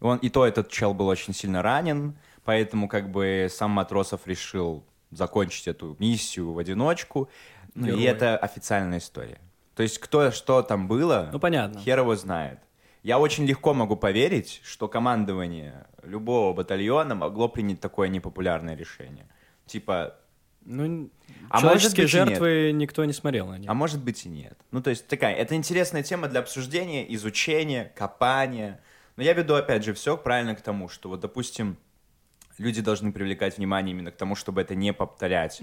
[0.00, 4.84] Он, и то этот чел был очень сильно ранен, поэтому как бы сам Матросов решил
[5.16, 7.28] закончить эту миссию в одиночку.
[7.74, 8.04] Ну, и Герой.
[8.04, 9.38] это официальная история.
[9.74, 11.80] То есть кто, что там было, Ну, понятно.
[11.80, 12.60] Хер его знает.
[13.02, 19.26] Я очень легко могу поверить, что командование любого батальона могло принять такое непопулярное решение.
[19.66, 20.14] Типа,
[20.64, 21.10] Ну,
[21.50, 23.68] А может быть жертвы никто не смотрел на них.
[23.68, 24.56] а может быть и нет.
[24.70, 28.80] Ну, то есть такая, это интересная тема для обсуждения, изучения, копания.
[29.16, 31.76] Но я веду, опять же, все правильно к тому, что вот, допустим,
[32.58, 35.60] люди должны привлекать внимание именно к тому, чтобы это не повторять.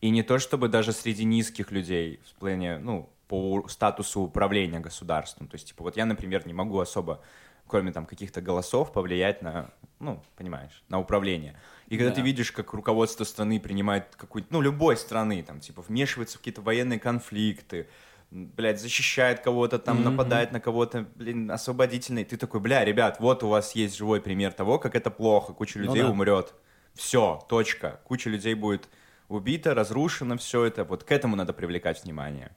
[0.00, 5.48] И не то, чтобы даже среди низких людей в плане, ну, по статусу управления государством.
[5.48, 7.22] То есть, типа, вот я, например, не могу особо,
[7.66, 11.56] кроме там каких-то голосов, повлиять на, ну, понимаешь, на управление.
[11.88, 12.16] И когда Да.
[12.16, 16.60] ты видишь, как руководство страны принимает какую-то, ну, любой страны, там, типа, вмешивается в какие-то
[16.60, 17.88] военные конфликты,
[18.32, 20.04] блядь, защищает кого-то, там, Мгм.
[20.10, 22.24] нападает на кого-то, блин, освободительный.
[22.24, 25.78] Ты такой, бля, ребят, вот у вас есть живой пример того, как это плохо, куча
[25.78, 26.08] Ну людей да.
[26.10, 26.54] умрет.
[26.94, 28.00] Все, точка.
[28.04, 28.88] Куча людей будет
[29.28, 30.84] убита, разрушено все это.
[30.84, 32.50] Вот к этому надо привлекать внимание.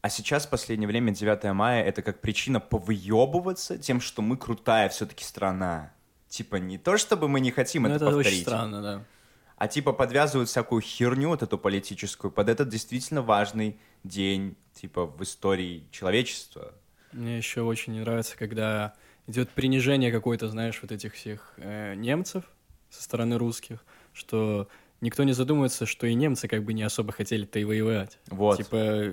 [0.00, 4.88] А сейчас, в последнее время, 9 мая, это как причина повыебываться тем, что мы крутая
[4.88, 5.92] все-таки страна.
[6.28, 9.04] Типа не то, чтобы мы не хотим Ну, это, это повторить, очень странно, да.
[9.58, 15.22] а типа подвязывают всякую херню вот эту политическую под этот действительно важный день, типа в
[15.22, 16.72] истории человечества.
[17.12, 18.94] Мне еще очень не нравится, когда
[19.26, 22.44] идет принижение какое-то, знаешь, вот этих всех э, немцев
[22.90, 24.68] со стороны русских, что
[25.00, 28.18] никто не задумывается, что и немцы как бы не особо хотели-то и воевать.
[28.28, 28.56] Вот.
[28.56, 29.12] Типа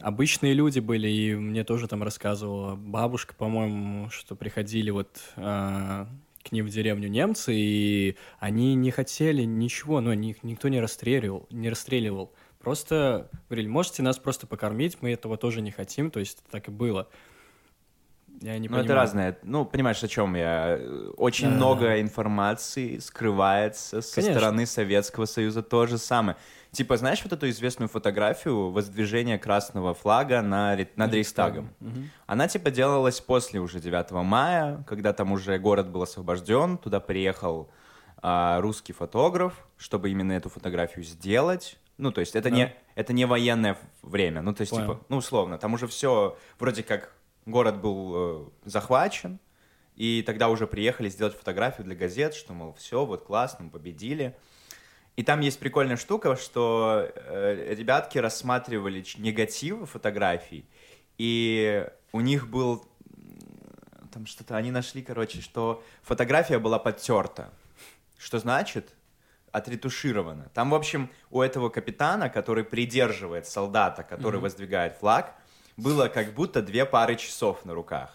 [0.00, 6.08] обычные люди были, и мне тоже там рассказывала бабушка, по-моему, что приходили вот а,
[6.42, 11.46] к ним в деревню немцы, и они не хотели ничего, но их никто не расстреливал,
[11.50, 12.32] не расстреливал.
[12.62, 16.70] Просто говорили, можете нас просто покормить, мы этого тоже не хотим, то есть так и
[16.70, 17.08] было.
[18.42, 18.84] Я не ну, понимаю.
[18.84, 19.38] это разное.
[19.42, 20.80] Ну, понимаешь, о чем я?
[21.16, 21.56] Очень Да.
[21.56, 24.38] много информации скрывается со Конечно.
[24.38, 25.62] стороны Советского Союза.
[25.62, 26.36] То же самое.
[26.70, 31.70] Типа, знаешь вот эту известную фотографию воздвижения красного флага на, над Рейхстагом?
[31.80, 32.10] Мгм.
[32.26, 37.68] Она типа делалась после уже 9 мая, когда там уже город был освобожден, туда приехал
[38.22, 41.78] а, русский фотограф, чтобы именно эту фотографию сделать.
[42.00, 42.56] Ну, то есть это, Да.
[42.56, 44.42] не, это не военное время.
[44.42, 44.94] Ну, то есть, Понял.
[44.94, 47.12] типа, ну, условно, там уже все, вроде как
[47.46, 49.38] город был э, захвачен,
[49.96, 54.36] и тогда уже приехали сделать фотографию для газет, что, мол, все, вот классно, мы победили.
[55.16, 60.64] И там есть прикольная штука, что э, ребятки рассматривали негативы фотографий,
[61.18, 62.86] и у них был
[64.10, 67.52] там что-то они нашли, короче, что фотография была подтерта.
[68.18, 68.94] Что значит?
[69.52, 70.48] Отретуширована.
[70.54, 74.42] Там, в общем, у этого капитана, который придерживает солдата, который Мгм.
[74.42, 75.34] воздвигает флаг,
[75.76, 78.10] было как будто две пары часов на руках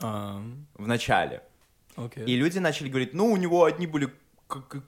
[0.00, 0.42] А,
[0.74, 1.42] в начале.
[1.96, 2.24] окей.
[2.24, 4.08] И люди начали говорить, ну, у него одни были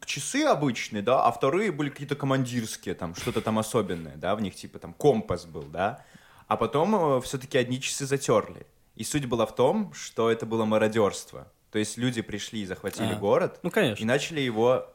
[0.07, 4.55] часы обычные, да, а вторые были какие-то командирские, там, что-то там особенное, да, в них
[4.55, 6.03] типа там компас был, да.
[6.49, 8.67] А потом все-таки одни часы затерли.
[8.97, 11.47] И суть была в том, что это было мародерство.
[11.71, 13.17] То есть люди пришли и захватили А.
[13.17, 14.03] город Ну, конечно.
[14.03, 14.87] и начали его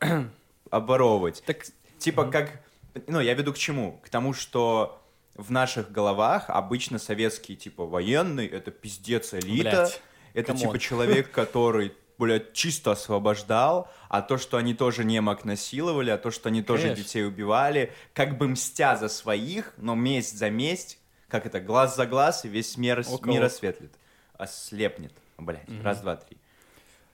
[0.71, 1.43] обворовывать.
[1.45, 1.65] Так,
[1.97, 2.61] Типа как...
[3.07, 3.99] Ну, я веду к чему?
[4.03, 5.01] К тому, что
[5.35, 10.01] в наших головах обычно советские, типа, военный— это пиздец элита, Блядь,
[10.33, 10.61] это, come on.
[10.61, 16.31] типа, человек, который, блядь, чисто освобождал, а то, что они тоже немок насиловали, а то,
[16.31, 17.03] что они тоже Конечно.
[17.03, 22.05] детей убивали, как бы мстя за своих, но месть за месть, как это, глаз за
[22.05, 23.93] глаз, и весь мир, мир осветлит,
[24.37, 26.37] ослепнет, блядь, раз, два, три.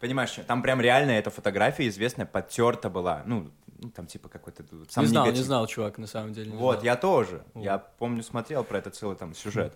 [0.01, 0.43] Понимаешь, что?
[0.43, 5.09] там прям реально эта фотография известная, подтерта была, ну, ну, там типа какой-то сам не
[5.09, 5.45] знал, не негатив.
[5.45, 6.51] знал, чувак, на самом деле.
[6.51, 6.85] не Вот, знал.
[6.85, 7.43] я тоже.
[7.53, 7.63] Вот.
[7.63, 9.73] Я помню, смотрел про это целый там сюжет.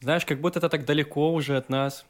[0.00, 2.04] Знаешь, как будто это так далеко уже от нас.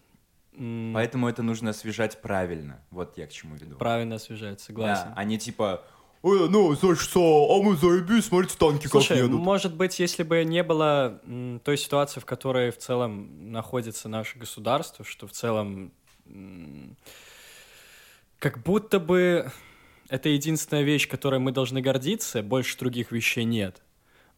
[0.95, 2.81] Поэтому это нужно освежать правильно.
[2.91, 3.77] Вот я к чему веду.
[3.77, 5.05] Правильно освежать, согласен.
[5.09, 5.85] Да, а не типа,
[6.23, 7.21] «Ой, ну, значит, что,
[7.55, 9.39] а мы заебись, смотрите, танки Слушай, как едут.
[9.39, 14.39] может быть, если бы не было м, той ситуации, в которой в целом находится наше
[14.39, 15.93] государство, что в целом
[18.39, 19.51] как будто бы
[20.09, 23.83] это единственная вещь, которой мы должны гордиться, больше других вещей нет.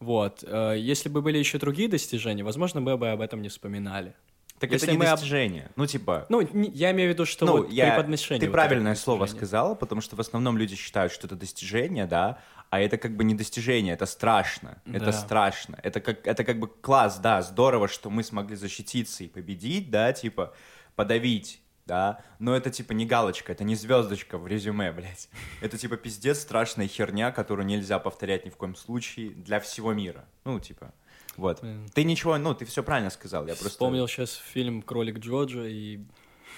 [0.00, 0.44] Вот.
[0.46, 4.14] э, Если бы были еще другие достижения, возможно, мы бы об этом не вспоминали.
[4.60, 5.70] Так если это не мы об- достижение.
[5.76, 8.40] Ну, типа, Ну, я имею в виду, что ну, вот я, преподношение.
[8.40, 9.46] ты вот правильное это слово достижение.
[9.46, 12.38] сказал, потому что в основном люди считают, что это достижение, да,
[12.70, 15.12] а это как бы не достижение, это страшно, это Да.
[15.12, 19.90] страшно, это как, это как бы класс, да, здорово, что мы смогли защититься и победить,
[19.90, 20.52] да, типа
[20.96, 25.28] подавить, да, но это типа не галочка, это не звездочка в резюме, блядь,
[25.60, 30.26] это типа пиздец страшная херня, которую нельзя повторять ни в коем случае для всего мира,
[30.44, 30.92] ну, типа,
[31.36, 31.60] вот.
[31.62, 31.88] Блин.
[31.94, 33.70] Ты ничего, ну, ты все правильно сказал, я просто...
[33.70, 36.00] Вспомнил сейчас фильм «Кролик Джоджо» и...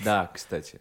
[0.00, 0.80] Да, кстати.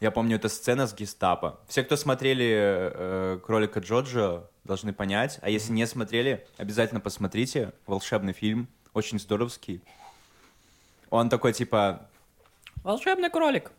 [0.00, 1.60] Я помню, эта сцена с гестапо.
[1.68, 5.38] Все, кто смотрели э, «Кролика Джоджо», должны понять.
[5.42, 7.72] А если не смотрели, обязательно посмотрите.
[7.86, 9.82] Волшебный фильм, очень здоровский.
[11.10, 12.07] Он такой, типа...
[12.88, 13.70] «Волшебный кролик».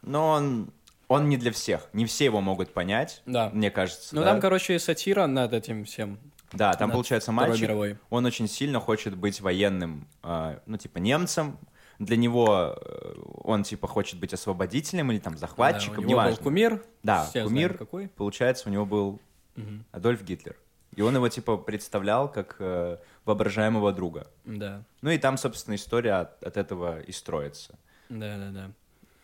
[0.00, 0.70] Но он,
[1.08, 1.88] он не для всех.
[1.92, 3.50] Не все его могут понять, Да.
[3.52, 4.14] мне кажется.
[4.14, 4.32] Ну, да?
[4.32, 6.18] там, короче, сатира над этим всем.
[6.52, 7.98] Да, там, над получается, мальчик, мировой.
[8.08, 11.58] он очень сильно хочет быть военным, э, ну, типа, немцем.
[11.98, 13.14] Для него э,
[13.44, 16.36] он, типа, хочет быть освободителем или там Да, захватчиком, у него неважно.
[16.36, 16.82] был кумир.
[17.02, 17.76] Да, все знаем кумир.
[17.76, 18.08] какой.
[18.08, 19.20] Получается, у него был
[19.56, 19.84] Мгм.
[19.92, 20.56] Адольф Гитлер.
[20.94, 24.28] И он его, типа, представлял как э, воображаемого друга.
[24.46, 27.78] Да, Ну и там, собственно, история от, от этого и строится.
[28.08, 28.70] Да, да, да.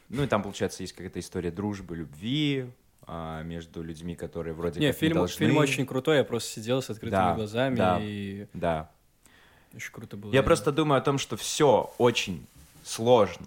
[0.08, 2.66] Ну и там, получается, есть какая-то история дружбы, любви
[3.06, 5.36] а, между людьми, которые вроде Не, как не фильм, должны.
[5.38, 7.98] фильм очень крутой, я просто сидел с открытыми Да, глазами, да.
[8.00, 8.90] и Да.
[9.74, 10.32] очень круто было.
[10.32, 12.46] Я просто думаю о том, что все очень
[12.84, 13.46] сложно.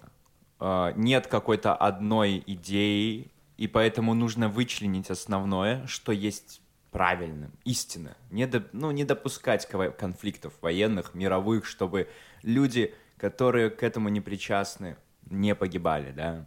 [0.58, 8.16] А, Нет какой-то одной идеи, и поэтому нужно вычленить основное, что есть правильным, истинно.
[8.30, 9.68] Не, доп- ну, не допускать
[9.98, 12.08] конфликтов военных, мировых, чтобы
[12.42, 14.96] люди, которые к этому не причастны,
[15.26, 16.46] не погибали, да.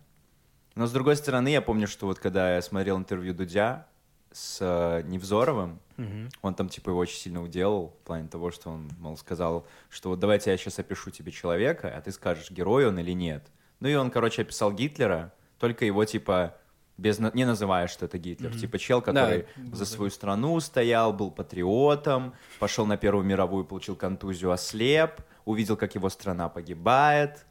[0.76, 3.88] Но с другой стороны, я помню, что вот когда я смотрел интервью Дудя
[4.32, 6.30] с э, Невзоровым, Мгм.
[6.42, 10.10] он там, типа, его очень сильно уделал в плане того, что он, мол, сказал, что
[10.10, 13.48] вот давайте я сейчас опишу тебе человека, а ты скажешь, герой он или нет.
[13.82, 16.56] Ну и он, короче, описал Гитлера, только его, типа,
[16.98, 18.52] без, не называя, что это Гитлер.
[18.52, 18.60] Мгм.
[18.60, 23.96] Типа чел, который было за свою страну стоял, был патриотом, пошел на Первую мировую, получил
[23.98, 27.46] контузию, ослеп, увидел, как его страна погибает,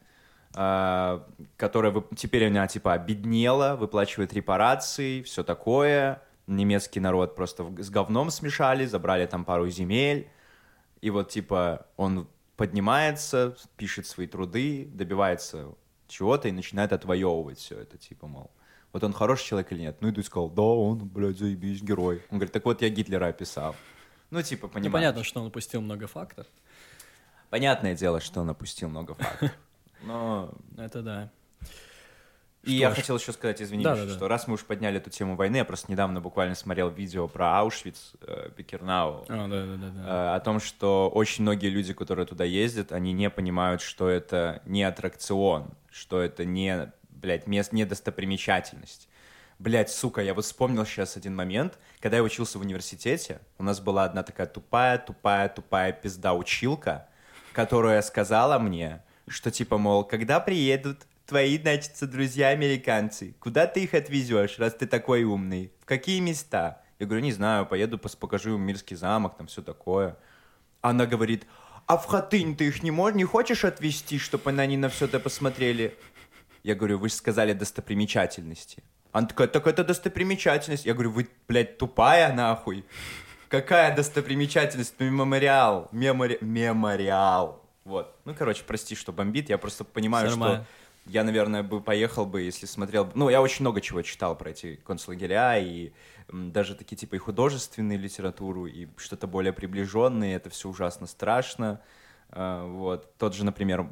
[1.57, 6.21] которая вып- теперь она, типа, обеднела, выплачивает репарации, все такое.
[6.49, 10.29] Немецкий народ просто с говном смешали, забрали там пару земель.
[11.01, 15.69] И вот, типа, он поднимается, пишет свои труды, добивается
[16.09, 18.51] чего-то и начинает отвоевывать все это, типа, мол,
[18.93, 19.99] вот он хороший человек или нет?
[20.01, 22.23] Ну, и ты сказал, да, он, блядь, заебись, герой.
[22.31, 23.77] Он говорит, так вот я Гитлера описал.
[24.31, 24.93] Ну, типа, Ну, понимаешь.
[24.93, 26.47] понятно, что он упустил много фактов.
[27.51, 29.51] Понятное дело, что он опустил много фактов.
[30.03, 30.51] Но...
[30.77, 31.31] Это да.
[32.65, 32.95] И Что я ж.
[32.97, 34.17] хотел еще сказать, извини, Да, Миша, да, да.
[34.17, 37.59] что раз мы уж подняли эту тему войны, я просто недавно буквально смотрел видео про
[37.61, 40.33] Аушвиц, э, Бикернау, А, да, да, да, да.
[40.33, 44.61] э, о том, что очень многие люди, которые туда ездят, они не понимают, что это
[44.67, 49.09] не аттракцион, что это не, блядь, мест, не достопримечательность.
[49.61, 53.81] Блядь, сука, я вот вспомнил сейчас один момент, когда я учился в университете, у нас
[53.81, 57.09] была одна такая тупая, тупая, тупая пизда-училка,
[57.53, 64.59] которая сказала мне, что типа, мол, когда приедут твои, значит, друзья-американцы, куда ты их отвезешь,
[64.59, 65.73] раз ты такой умный?
[65.81, 66.83] В какие места?
[66.99, 70.17] Я говорю, не знаю, поеду, покажу им Мирский замок, там все такое.
[70.81, 71.47] Она говорит,
[71.87, 75.21] а в Хатынь ты их не, можешь, не хочешь отвезти, чтобы они на все это
[75.21, 75.97] посмотрели?
[76.63, 78.83] Я говорю, вы же сказали достопримечательности.
[79.13, 80.85] Она такая, так это достопримечательность.
[80.85, 82.85] Я говорю, вы, блядь, тупая нахуй.
[83.49, 84.99] Какая достопримечательность?
[84.99, 85.89] Мемориал.
[85.93, 86.39] Мемори...
[86.41, 87.65] Мемориал.
[87.89, 88.15] Вот.
[88.27, 89.49] Ну, короче, прости, что бомбит.
[89.49, 90.67] Я просто понимаю, Нормально.
[91.05, 93.11] что я, наверное, бы поехал бы, если смотрел...
[93.15, 95.93] Ну, я очень много чего читал про эти концлагеря, и
[96.31, 100.37] даже такие, типа, и художественную литературу, и что-то более приближенное.
[100.37, 101.81] Это все ужасно страшно.
[102.31, 103.17] А, Вот.
[103.19, 103.89] Тот же, например,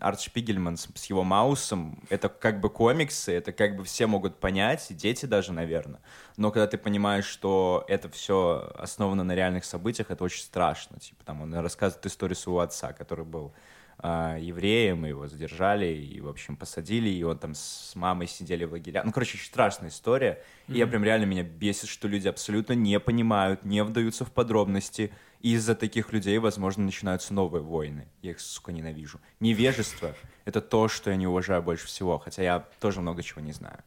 [0.00, 4.38] Арт Шпигельман с, с его Маусом, это как бы комиксы, это как бы все могут
[4.38, 6.00] понять, дети даже, наверное.
[6.36, 10.98] Но когда ты понимаешь, что это все основано на реальных событиях, это очень страшно.
[10.98, 13.52] Типа там он рассказывает историю своего отца, который был
[14.00, 18.64] а, евреем, и его задержали, и, в общем, посадили, и он там с мамой сидели
[18.64, 19.04] в лагерях.
[19.04, 20.40] Ну, короче, очень страшная история.
[20.68, 25.10] И я прям реально меня бесит, что люди абсолютно не понимают, не вдаются в подробности.
[25.40, 28.08] И из-за таких людей, возможно, начинаются новые войны.
[28.22, 29.20] Я их, сука, ненавижу.
[29.38, 33.52] Невежество— это то, что я не уважаю больше всего, хотя я тоже много чего не
[33.52, 33.78] знаю.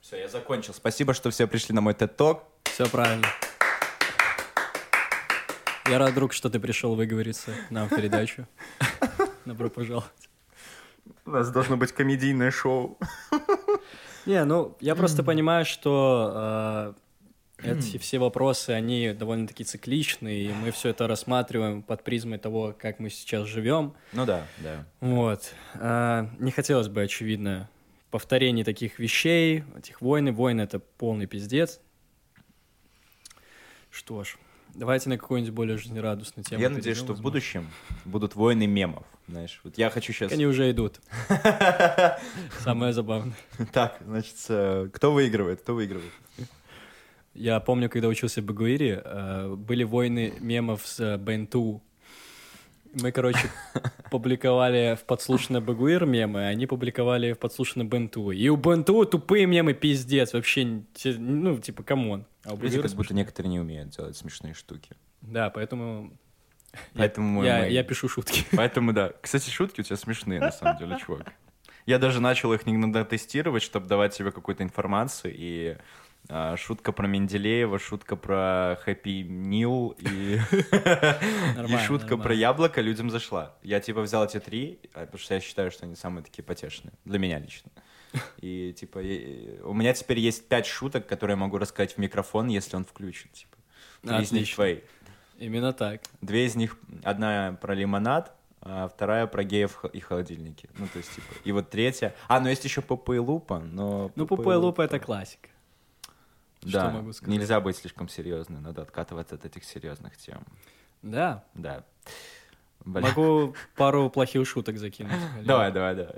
[0.00, 0.74] Все, я закончил.
[0.74, 2.44] Спасибо, что все пришли на мой TED-ток.
[2.64, 3.26] Все правильно.
[5.86, 8.46] Я рад, друг, что ты пришел выговориться нам в передачу.
[9.44, 10.10] Добро пожаловать.
[11.26, 12.98] У нас должно быть комедийное шоу.
[14.26, 16.92] Не, ну, я просто понимаю, что э,
[17.64, 22.98] эти все вопросы, они довольно-таки цикличные, и мы все это рассматриваем под призмой того, как
[22.98, 23.94] мы сейчас живем.
[24.12, 24.86] Ну да, да.
[25.00, 25.52] Вот.
[25.74, 27.68] А, не хотелось бы, очевидно,
[28.10, 30.32] повторений таких вещей, этих войн.
[30.32, 31.80] Войны— это полный пиздец.
[33.90, 34.36] Что ж,
[34.74, 37.22] давайте на какую-нибудь более жизнерадостную тему я надеюсь, что в возможно.
[37.22, 37.70] будущем
[38.04, 39.04] будут войны мемов.
[39.26, 40.32] Знаешь, вот я хочу сейчас...
[40.32, 41.00] Они уже идут.
[42.60, 43.34] Самое забавное.
[43.72, 45.62] Так, значит, э, кто выигрывает?
[45.62, 46.12] Кто выигрывает?
[47.34, 51.82] Я помню, когда учился в БГУИРе, э, были войны мемов с э, БНТУ.
[52.94, 53.50] Мы, короче,
[54.10, 58.30] публиковали в подслушанный БГУИР мемы, а они публиковали в подслушанный БНТУ.
[58.30, 62.24] И у БНТУ тупые мемы пиздец, вообще, ну, типа, come on.
[62.44, 64.90] А у Люди как будто некоторые не умеют делать смешные штуки.
[65.22, 66.12] Да, поэтому
[66.94, 68.44] Поэтому я, мы- я пишу шутки.
[68.56, 69.12] Поэтому да.
[69.20, 71.32] Кстати, шутки у тебя смешные, на самом деле, чувак.
[71.86, 75.34] Я даже начал их иногда тестировать, чтобы давать тебе какую-то информацию.
[75.36, 75.76] И
[76.56, 80.38] шутка про Менделеева, шутка про Хэппи Нил и,
[81.68, 83.54] и шутка про яблоко людям зашла.
[83.62, 86.94] Я типа взял эти три, а, потому что я считаю, что они самые такие потешные.
[87.04, 87.70] Для меня лично.
[88.40, 92.48] И типа и- у меня теперь есть пять шуток, которые я могу рассказать в микрофон,
[92.48, 93.28] если он включен.
[93.30, 93.56] Типа.
[94.02, 94.80] Три из них твои.
[95.38, 96.00] Именно так.
[96.20, 100.70] Две из них, одна про лимонад, а вторая про геев и холодильники.
[100.78, 102.14] Ну, то есть, типа, и вот третья...
[102.28, 104.10] А, ну есть еще Пупа и Лупа, но...
[104.14, 105.50] Ну, Пупа и Лупа— это классика.
[106.72, 107.38] Да, что могу сказать?
[107.38, 110.42] нельзя быть слишком серьезным, надо откатываться от этих серьезных тем.
[111.02, 111.44] Да.
[111.54, 111.84] Да.
[112.84, 113.00] Бля.
[113.00, 115.14] Могу пару плохих шуток закинуть.
[115.44, 116.16] Давай, давай, давай.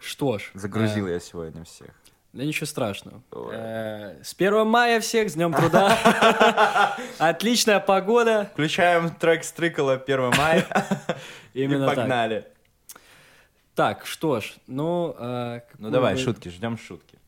[0.00, 0.50] Что ж.
[0.54, 1.90] Загрузил э, я сегодня всех.
[2.32, 3.22] Да ничего страшного.
[3.52, 6.96] Э, С 1 мая всех, с Днем труда.
[7.18, 8.50] Отличная погода.
[8.52, 10.64] Включаем трек Стрыкала 1 мая
[11.54, 12.46] Именно и погнали.
[13.74, 15.16] Так, что ж, ну...
[15.18, 17.18] э, Ну давай, шутки, ждем шутки.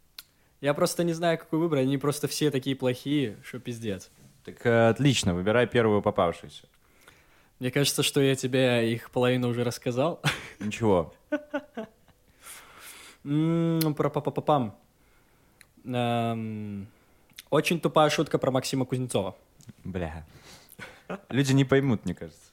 [0.60, 1.82] Я просто не знаю, какую выбрать.
[1.82, 4.10] Они просто все такие плохие, что пиздец.
[4.44, 6.66] Так э, отлично, выбирай первую попавшуюся.
[7.58, 10.22] Мне кажется, что я тебе их половину уже рассказал.
[10.60, 11.14] Ничего.
[13.22, 14.74] Про папа-папам.
[15.84, 16.86] Эм,
[17.50, 19.36] Очень тупая шутка про Максима Кузнецова.
[19.84, 20.26] Бля.
[21.28, 22.50] Люди не поймут, мне кажется.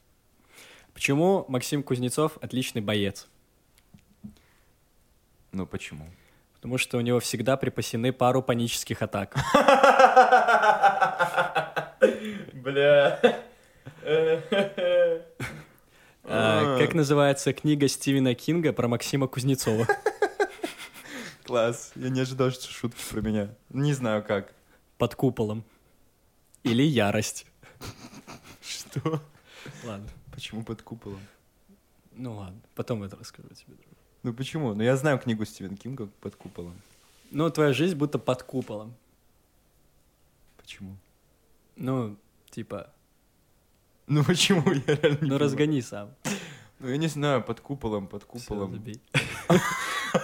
[0.93, 3.27] Почему Максим Кузнецов отличный боец?
[5.51, 6.09] Ну почему?
[6.57, 9.35] Потому что у него всегда припасены пару панических атак.
[12.53, 13.19] Бля.
[16.23, 19.87] Как называется книга Стивена Кинга про Максима Кузнецова?
[21.45, 21.91] Класс.
[21.95, 23.55] Я не ожидал, что шутки про меня.
[23.69, 24.53] Не знаю как.
[24.97, 25.63] Под куполом.
[26.63, 27.45] Или ярость.
[28.61, 29.21] Что?
[29.85, 30.07] Ладно.
[30.31, 31.21] Почему под куполом?
[32.11, 33.75] Ну ладно, потом это расскажу тебе.
[34.27, 34.73] Ну почему?
[34.73, 36.73] Ну я знаю книгу Стивен Кинга под куполом.
[37.31, 38.93] Ну, твоя жизнь будто под куполом.
[40.57, 40.97] Почему?
[41.77, 42.17] Ну,
[42.49, 42.91] типа,
[44.05, 44.69] Ну почему?
[44.87, 46.09] Я реально не ну разгони сам.
[46.79, 48.73] Ну я не знаю, под куполом, под Всё, куполом.
[48.73, 49.01] забей.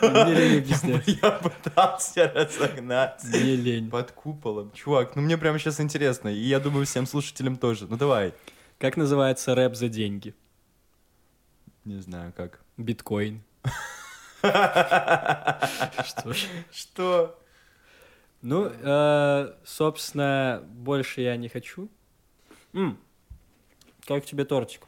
[0.01, 1.08] Мне лень объяснять.
[1.08, 3.24] Я пытался разогнать.
[3.24, 3.89] Мне лень.
[3.89, 4.72] Под куполом.
[4.74, 6.28] Чувак, ну мне прямо сейчас интересно.
[6.28, 7.88] И я думаю, всем слушателям тоже.
[7.88, 8.34] Ну давай.
[8.80, 10.36] Как называется рэп за деньги?
[11.86, 12.60] Не знаю, как.
[12.76, 13.41] Биткоин.
[16.04, 16.34] Что.
[16.72, 17.39] Что?
[18.41, 21.89] Ну, э, собственно, больше я не хочу.
[24.06, 24.82] Как тебе тортик?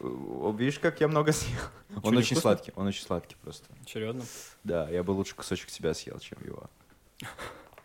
[0.00, 1.58] О, Видишь, как я много съел?
[2.02, 3.66] Он очень сладкий, он очень сладкий просто.
[3.86, 4.22] Серьезно?
[4.62, 6.70] Да, я бы лучше кусочек себя съел, чем его.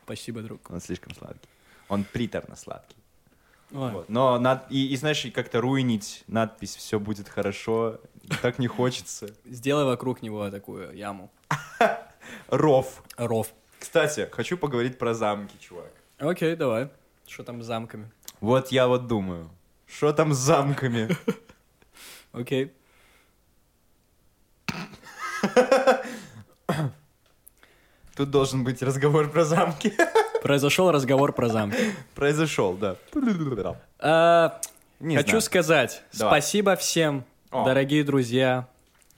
[0.03, 0.69] Спасибо, друг.
[0.69, 1.49] Он слишком сладкий.
[1.87, 2.97] Он приторно сладкий.
[3.71, 4.09] Ой, Вот.
[4.09, 4.71] Но над...
[4.71, 7.99] и, и знаешь, как-то руинить надпись «Все будет хорошо»
[8.41, 9.27] так не хочется.
[9.45, 11.31] Сделай вокруг него такую яму.
[12.49, 13.03] Ров.
[13.17, 13.47] Ров.
[13.79, 15.91] Кстати, хочу поговорить про замки, чувак.
[16.17, 16.89] Окей, давай.
[17.27, 18.09] Что там с замками?
[18.41, 19.49] Вот я вот думаю,
[19.85, 21.09] что там с замками?
[22.31, 22.73] Окей.
[28.15, 29.93] Тут должен быть разговор про замки.
[30.41, 31.93] Произошел разговор про замки.
[32.15, 32.97] Произошел, да.
[33.99, 34.59] А,
[34.99, 35.41] Хочу знаю.
[35.41, 36.41] сказать Давай.
[36.41, 37.65] спасибо всем, О.
[37.65, 38.69] дорогие друзья,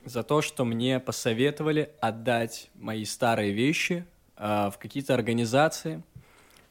[0.06, 4.06] за то, что мне посоветовали отдать мои старые вещи
[4.38, 6.02] а, в какие-то организации.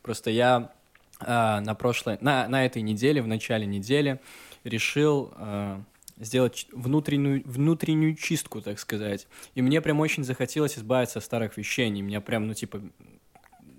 [0.01, 0.73] Просто я
[1.19, 4.21] а, на прошлой, на, на этой неделе, в начале недели,
[4.65, 5.83] решил а,
[6.17, 9.29] сделать внутреннюю, внутреннюю чистку, так сказать.
[9.55, 11.89] И мне прям очень захотелось избавиться от старых вещей.
[11.89, 12.81] Они меня прям, ну, типа,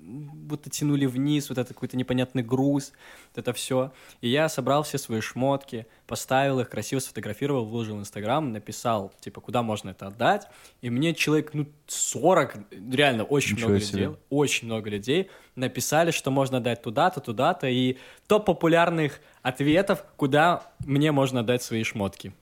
[0.01, 2.91] будто тянули вниз, вот это какой-то непонятный груз,
[3.29, 3.93] вот это все.
[4.21, 9.41] И я собрал все свои шмотки, поставил их, красиво сфотографировал, выложил в Инстаграм, написал, типа,
[9.41, 10.47] куда можно это отдать.
[10.81, 12.57] И мне человек, ну, 40,
[12.91, 14.03] реально очень Ничего много себе.
[14.05, 17.97] людей, очень много людей написали, что можно отдать туда-то, туда-то, и
[18.27, 22.33] топ популярных ответов, куда мне можно отдать свои шмотки.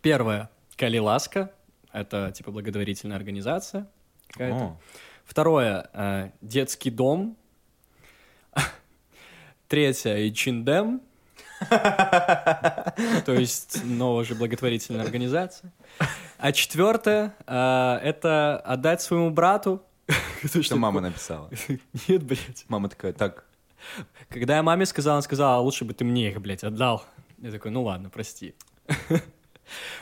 [0.00, 0.50] Первое.
[0.76, 1.52] Калиласка.
[1.92, 3.86] Это, типа, благотворительная организация
[4.28, 4.56] какая-то.
[4.56, 4.80] О,
[5.24, 7.36] Второе, э, детский дом.
[9.68, 11.00] Третье, Ичиндем.
[11.70, 15.72] То есть новая же благотворительная организация.
[16.38, 19.82] А четвертое, э, это отдать своему брату.
[20.60, 21.48] Что мама написала.
[22.08, 22.64] Нет, блядь.
[22.68, 23.44] Мама такая, так,
[24.28, 27.04] Когда я маме сказала, она сказала, «А лучше бы ты мне их, блядь, отдал.
[27.38, 28.54] Я такой, ну ладно, прости.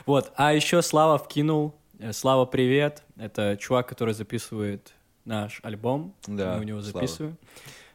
[0.05, 4.91] Вот, а еще Слава вкинул, э, Слава, привет, это чувак, который записывает
[5.25, 6.93] наш альбом, Да, мы у него Слава.
[7.05, 7.37] записываем.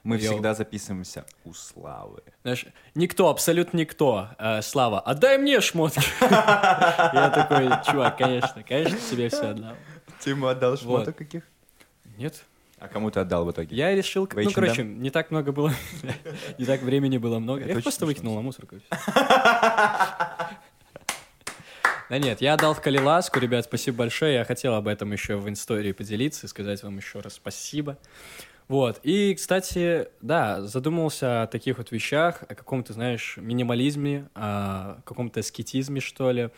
[0.03, 0.33] мы Йоу.
[0.35, 2.23] всегда записываемся у Славы.
[2.43, 4.29] Знаешь, никто, абсолютно никто.
[4.39, 6.01] Э, Слава, отдай мне шмотки.
[6.21, 9.75] Я такой, чувак, конечно, конечно, тебе все отдал.
[10.23, 11.43] Ты ему отдал шмоток каких?
[12.17, 12.45] Нет,
[12.79, 13.77] А кому ты отдал в итоге?
[13.77, 15.73] я решил, ну, короче, не так много было,
[16.59, 17.65] не так времени было много.
[17.67, 18.77] Я просто выкинул на мусорку.
[22.09, 24.35] Да нет, я отдал в Калиласку, ребят, спасибо большое.
[24.35, 27.99] Я хотел об этом еще в истории поделиться и сказать вам еще раз спасибо.
[28.69, 29.01] Вот.
[29.03, 36.01] И, кстати, да, задумался о таких вот вещах, о каком-то, знаешь, минимализме, о каком-то аскетизме,
[36.01, 36.51] что ли.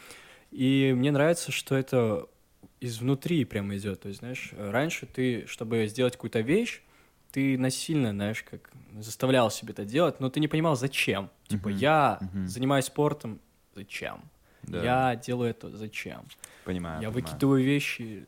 [0.51, 2.27] И мне нравится, что это
[2.81, 4.01] изнутри прямо идет.
[4.03, 6.83] То есть, знаешь, раньше ты, чтобы сделать какую-то вещь,
[7.33, 8.71] ты насильно, знаешь, как
[9.01, 11.31] заставлял себе это делать, но ты не понимал, зачем.
[11.47, 12.49] Типа, Мгм, я мгм.
[12.49, 13.41] занимаюсь спортом,
[13.75, 14.23] зачем?
[14.63, 14.83] Да.
[14.83, 16.25] Я делаю это, зачем?
[16.65, 17.15] Понимаю, я понимаю.
[17.15, 18.27] выкидываю вещи,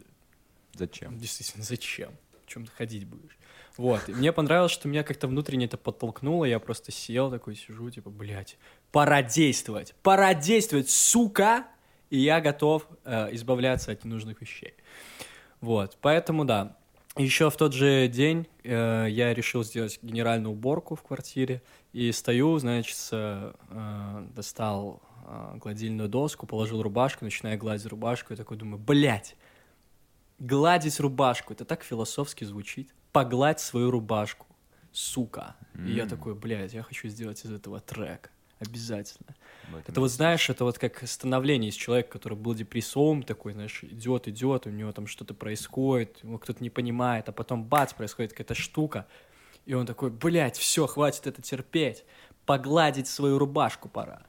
[0.74, 1.18] Зачем?
[1.18, 2.12] действительно, зачем?
[2.47, 3.37] В чем ты ходить будешь?
[3.76, 7.91] Вот, и мне понравилось, что меня как-то внутренне это подтолкнуло, я просто сел такой, сижу,
[7.91, 8.59] типа, блядь,
[8.93, 11.66] пора действовать, пора действовать, сука!
[12.11, 14.74] И я готов э, избавляться от ненужных вещей.
[15.61, 16.76] Вот, поэтому да.
[17.16, 21.62] Еще в тот же день э, я решил сделать генеральную уборку в квартире.
[21.93, 23.53] И стою, значит, э,
[24.35, 28.33] достал э, гладильную доску, положил рубашку, начинаю гладить рубашку.
[28.33, 29.37] И такой думаю, блядь,
[30.39, 32.93] гладить рубашку, это так философски звучит.
[33.12, 34.47] Погладь свою рубашку,
[34.93, 35.57] сука.
[35.87, 38.31] И я такой, блядь, я хочу сделать из этого трек.
[38.61, 39.35] Обязательно.
[39.87, 44.28] Это вот знаешь, это вот как становление из человека, который был депрессовым, такой, знаешь, идет,
[44.28, 48.55] идет, у него там что-то происходит, его кто-то не понимает, а потом бац, происходит какая-то
[48.55, 49.07] штука,
[49.64, 52.05] и он такой, блядь, все, хватит это терпеть,
[52.45, 54.22] погладить свою рубашку пора.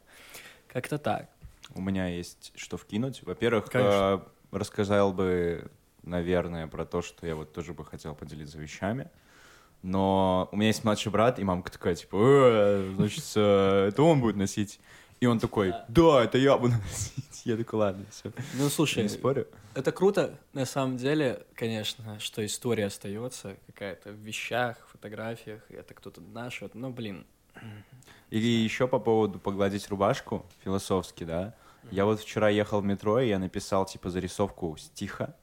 [0.71, 1.29] Как-то так.
[1.75, 3.23] у меня есть что вкинуть.
[3.23, 4.19] Во-первых, э,
[4.51, 5.69] рассказал бы,
[6.03, 9.09] наверное, про то, что я вот тоже бы хотел поделиться вещами.
[9.81, 14.21] Но у меня есть младший брат, и мамка такая, типа, «Э, значит, э, это он
[14.21, 14.79] будет носить.
[15.19, 17.45] И он такой, да, это я буду носить.
[17.45, 18.31] Я такой, ладно, все.
[18.53, 19.47] Ну, слушай, Не спорю.
[19.75, 26.21] это круто, на самом деле, конечно, что история остается какая-то в вещах, фотографиях, это кто-то
[26.21, 27.25] наш, ну, блин.
[28.29, 31.53] И еще по поводу погладить рубашку, философски, да.
[31.89, 35.35] Я вот вчера ехал в метро, и я написал, типа, зарисовку стиха.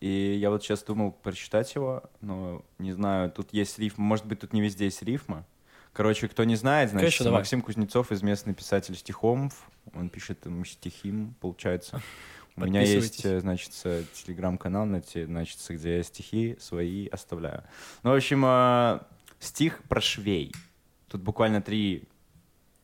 [0.00, 4.40] И я вот сейчас думал прочитать его, но не знаю, тут есть рифма, может быть,
[4.40, 5.44] тут не везде есть рифма.
[5.92, 7.40] Короче, кто не знает, значит, Конечно, давай.
[7.40, 12.00] Максим Кузнецов, известный писатель стихомов, он пишет стихим, получается.
[12.56, 17.64] У меня есть, э, значит, э, телеграм-канал, на те- значит, где я стихи свои оставляю.
[18.02, 19.00] Ну, в общем, э,
[19.38, 20.52] стих про швей.
[21.10, 22.04] Тут буквально три,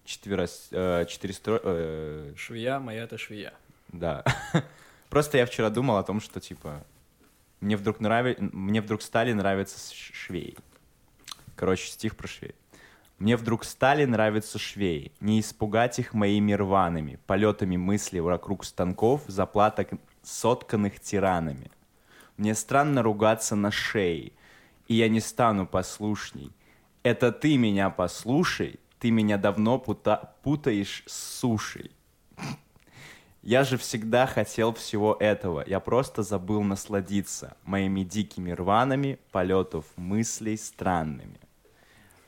[0.04, 1.60] четверо, э, четыре стро...
[1.62, 3.54] э, Швея, моя-то швея.
[3.88, 4.24] да.
[5.10, 6.84] Просто я вчера думал о том, что, типа,
[7.60, 8.36] мне вдруг нрави...
[8.40, 10.56] мне вдруг стали нравиться швеи.
[11.54, 12.56] Короче, стих про швей.
[13.20, 19.90] Мне вдруг стали нравиться швеи, не испугать их моими рваными, полетами мысли вокруг станков, заплаток
[20.22, 21.70] сотканных тиранами.
[22.36, 24.32] Мне странно ругаться на шее,
[24.88, 26.50] и я не стану послушней.
[27.06, 31.92] Это ты меня послушай, ты меня давно пута- путаешь с сушей.
[33.42, 35.62] Я же всегда хотел всего этого.
[35.68, 41.38] Я просто забыл насладиться моими дикими рванами полетов мыслей странными.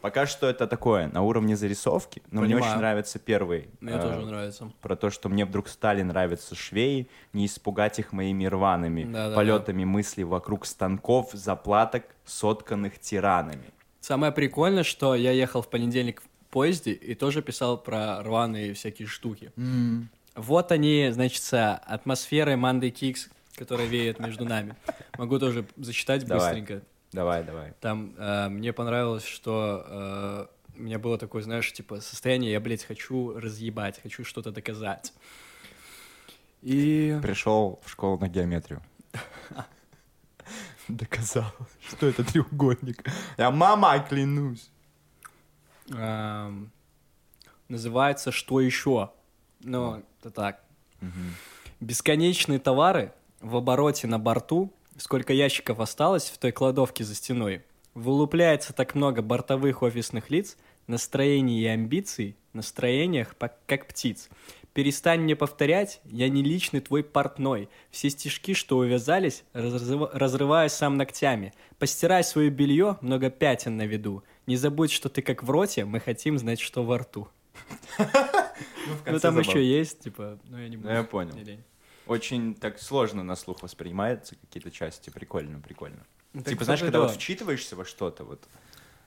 [0.00, 2.70] Пока что это такое, на уровне зарисовки, но мне Понимаю.
[2.70, 3.68] очень нравится первый.
[3.80, 4.70] Мне э, тоже нравится.
[4.80, 9.34] Про то, что мне вдруг стали нравиться швеи, не испугать их моими рваными Да-да-да.
[9.34, 13.72] полетами мыслей вокруг станков, заплаток, сотканных тиранами.
[14.00, 19.08] Самое прикольное, что я ехал в понедельник в поезде и тоже писал про рваные всякие
[19.08, 19.52] штуки.
[20.34, 24.76] Вот они, значит, атмосферы Манды Кикс, которая веет между нами.
[25.18, 26.82] Могу тоже зачитать быстренько.
[27.12, 27.72] Давай, давай.
[27.80, 30.46] Там э, мне понравилось, что э,
[30.78, 35.12] у меня было такое, знаешь, типа состояние, я, блядь, хочу разъебать, хочу что-то доказать.
[36.62, 37.18] И...
[37.22, 38.82] Пришел в школу на геометрию.
[40.96, 41.52] Доказал,
[41.88, 43.04] что это треугольник.
[43.36, 44.70] Я мама, клянусь.
[45.90, 46.70] эм,
[47.68, 49.12] называется «Что еще?».
[49.60, 50.64] Ну, это так.
[51.80, 57.64] Бесконечные товары в обороте на борту, сколько ящиков осталось в той кладовке за стеной,
[57.94, 63.36] вылупляется так много бортовых офисных лиц, настроений и амбиций, настроениях,
[63.66, 64.28] как птиц.
[64.78, 67.68] Перестань мне повторять, я не личный твой портной.
[67.90, 71.52] Все стишки, что увязались, разрыва- разрываю сам ногтями.
[71.80, 74.22] Постирай свое белье, много пятен на виду.
[74.46, 77.26] Не забудь, что ты как в роте, мы хотим знать, что во рту.
[79.04, 80.90] Ну там еще есть, типа, ну я не буду.
[80.90, 81.34] я понял.
[82.06, 85.10] Очень так сложно на слух воспринимается какие-то части.
[85.10, 86.06] Прикольно, прикольно.
[86.34, 88.46] Ну, типа, знаешь, когда вот вчитываешься во что-то, вот.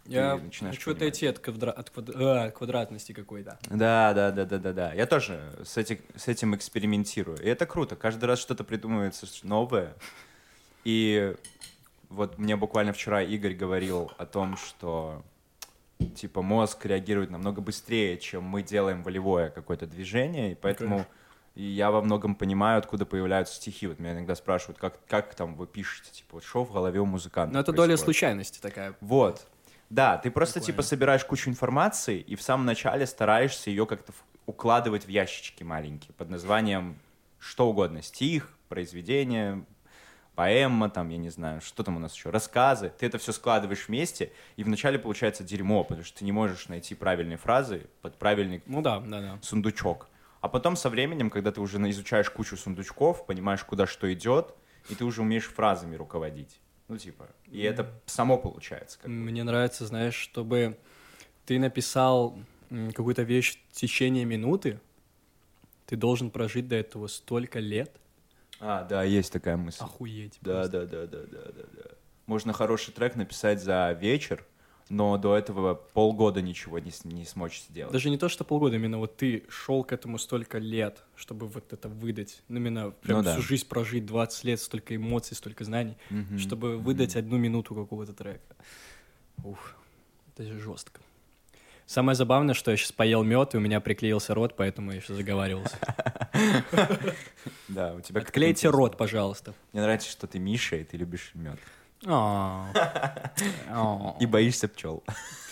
[0.06, 1.02] Я ты начинаешь хочу понимать.
[1.02, 3.60] отойти от, квадра- от квад- а, квадратности какой-то.
[3.70, 4.93] Да, да, да, да, да, да.
[4.93, 7.38] Я тоже с, этим с этим экспериментирую.
[7.41, 7.95] И это круто.
[7.95, 9.93] Каждый раз что-то придумывается новое.
[10.84, 11.36] И
[12.10, 15.24] вот мне буквально вчера Игорь говорил о том, что
[16.16, 21.06] типа мозг реагирует намного быстрее, чем мы делаем волевое какое-то движение, и поэтому
[21.54, 23.86] и я во многом понимаю, откуда появляются стихи.
[23.86, 27.06] Вот меня иногда спрашивают, как, как там вы пишете, типа, вот что в голове у
[27.06, 28.06] музыканта Но это доля происходит?
[28.06, 28.95] случайности такая.
[29.02, 29.45] Вот.
[29.91, 30.65] Да, ты просто Прикольно.
[30.73, 34.13] типа собираешь кучу информации и в самом начале стараешься ее как-то
[34.45, 36.97] укладывать в ящички маленькие под названием
[37.39, 38.01] что угодно.
[38.01, 39.65] Стих, произведение,
[40.35, 42.93] поэма, там, я не знаю, что там у нас еще, рассказы.
[42.97, 46.95] Ты это все складываешь вместе, и вначале получается дерьмо, потому что ты не можешь найти
[46.95, 49.39] правильные фразы под правильный Ну да, да, да.
[49.41, 50.07] сундучок.
[50.39, 54.55] А потом со временем, когда ты уже изучаешь кучу сундучков, понимаешь, куда что идет,
[54.87, 56.61] и ты уже умеешь фразами руководить.
[56.91, 58.97] Ну, типа, и это само получается.
[58.99, 59.07] Как.
[59.07, 60.77] Мне нравится, знаешь, чтобы
[61.45, 62.37] ты написал
[62.69, 64.77] какую-то вещь в течение минуты,
[65.85, 67.95] ты должен прожить до этого столько лет.
[68.59, 69.81] А, да, есть такая мысль.
[69.81, 70.37] Охуеть.
[70.41, 70.85] Да, просто.
[70.85, 71.89] да, да, да, да, да, да.
[72.25, 74.45] Можно хороший трек написать за вечер,
[74.91, 77.93] но до этого полгода ничего не, не смочь сделать.
[77.93, 81.71] Даже не то, что полгода, именно вот ты шел к этому столько лет, чтобы вот
[81.71, 82.41] это выдать.
[82.49, 83.33] Ну, именно прям Ну да.
[83.33, 86.37] всю жизнь прожить, 20 лет, столько эмоций, столько знаний, Мгм.
[86.39, 88.55] чтобы выдать одну минуту какого-то трека.
[89.43, 89.73] Ух,
[90.35, 90.99] это же жестко.
[91.85, 95.17] Самое забавное, что я сейчас поел мед, и у меня приклеился рот, поэтому я сейчас
[95.17, 95.77] заговаривался.
[97.67, 99.53] Да, у тебя Отклейте рот, пожалуйста.
[99.73, 101.59] Мне нравится, что ты Миша, и ты любишь мед.
[102.08, 103.34] А.
[104.20, 105.04] И боишься пчел.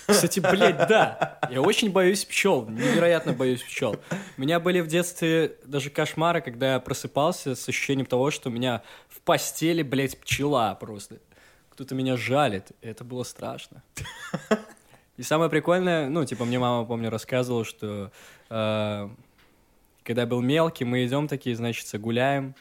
[0.08, 1.40] Кстати, блядь, да.
[1.50, 3.98] Я очень боюсь пчел, невероятно боюсь пчел.
[4.38, 8.52] У меня были в детстве даже кошмары, когда я просыпался с ощущением того, что у
[8.52, 11.20] меня в постели, блядь, пчела просто.
[11.70, 13.84] Кто-то меня жалит, это было страшно.
[15.18, 18.10] И самое прикольное, ну, типа, мне мама, помню, рассказывала, что
[18.50, 19.10] э,
[20.04, 22.56] когда я был мелкий, мы идем такие, значит, гуляем,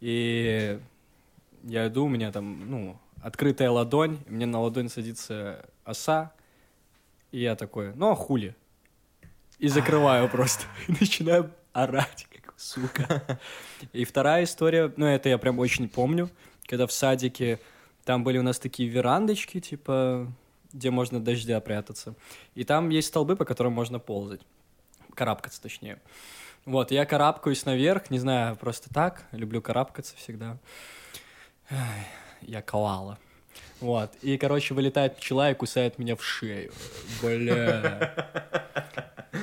[0.00, 0.78] и
[1.64, 6.30] я иду, у меня там, ну, открытая ладонь, мне на ладонь садится оса,
[7.32, 8.54] и я такой, ну, а хули?
[9.58, 13.40] И закрываю просто, и начинаю орать, как сука.
[13.94, 16.28] И вторая история, ну, это я прям очень помню,
[16.66, 17.60] когда в садике,
[18.04, 20.30] там были у нас такие верандочки, типа,
[20.74, 22.14] где можно от дождя прятаться.
[22.54, 24.42] И там есть столбы, по которым можно ползать.
[25.14, 25.98] Карабкаться, точнее.
[26.66, 29.26] Вот, я карабкаюсь наверх, не знаю, просто так.
[29.32, 30.58] Люблю карабкаться всегда.
[32.46, 33.18] Я коала.
[33.80, 34.10] Вот.
[34.22, 36.72] И, короче, вылетает пчела и кусает меня в шею.
[37.22, 38.14] Бля.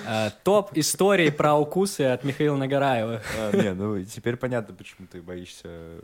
[0.07, 3.21] А, Топ истории про укусы от Михаила Нагараева.
[3.37, 5.99] А, Не, ну теперь понятно, почему ты боишься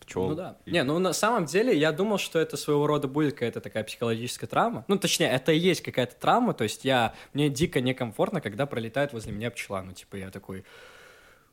[0.00, 0.28] пчел.
[0.28, 0.56] Ну да.
[0.66, 4.48] Не, ну на самом деле я думал, что это своего рода будет какая-то такая психологическая
[4.48, 4.84] травма.
[4.88, 6.54] Ну, точнее, это и есть какая-то травма.
[6.54, 7.14] То есть я...
[7.32, 9.82] Мне дико некомфортно, когда пролетает возле меня пчела.
[9.82, 10.64] Ну, типа, я такой...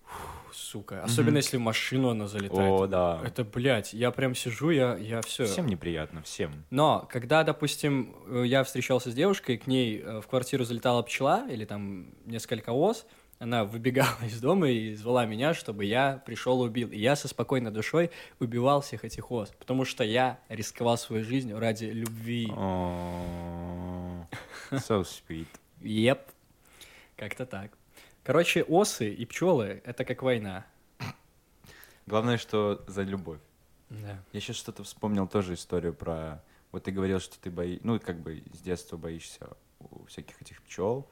[0.06, 0.18] «Фу,
[0.54, 1.04] Сука.
[1.04, 2.72] Особенно если в машину она залетает.
[2.72, 3.22] О, да.
[3.26, 5.46] Это, блядь, я прям сижу, я, я все.
[5.46, 6.52] Всем неприятно, всем.
[6.70, 11.48] Но когда, допустим, э, я встречался с девушкой, к ней э, в квартиру залетала пчела
[11.50, 13.06] или там несколько ос,
[13.40, 16.90] она выбегала из дома и звала меня, чтобы я пришел и убил.
[16.90, 21.60] И я со спокойной душой убивал всех этих ос, потому что я рисковал своей жизнью
[21.60, 22.48] ради любви.
[22.56, 24.28] О,
[24.72, 25.48] So sweet.
[25.82, 26.20] Еп.
[27.18, 27.72] Как-то так.
[28.24, 30.66] Короче, осы и пчелы— это как война.
[32.06, 33.40] Главное, что за любовь.
[33.90, 34.18] Да.
[34.32, 36.42] Я сейчас что-то вспомнил тоже историю про...
[36.72, 37.86] Вот ты говорил, что ты боишься...
[37.86, 39.50] Ну, как бы с детства боишься
[39.80, 41.08] у всяких этих пчел.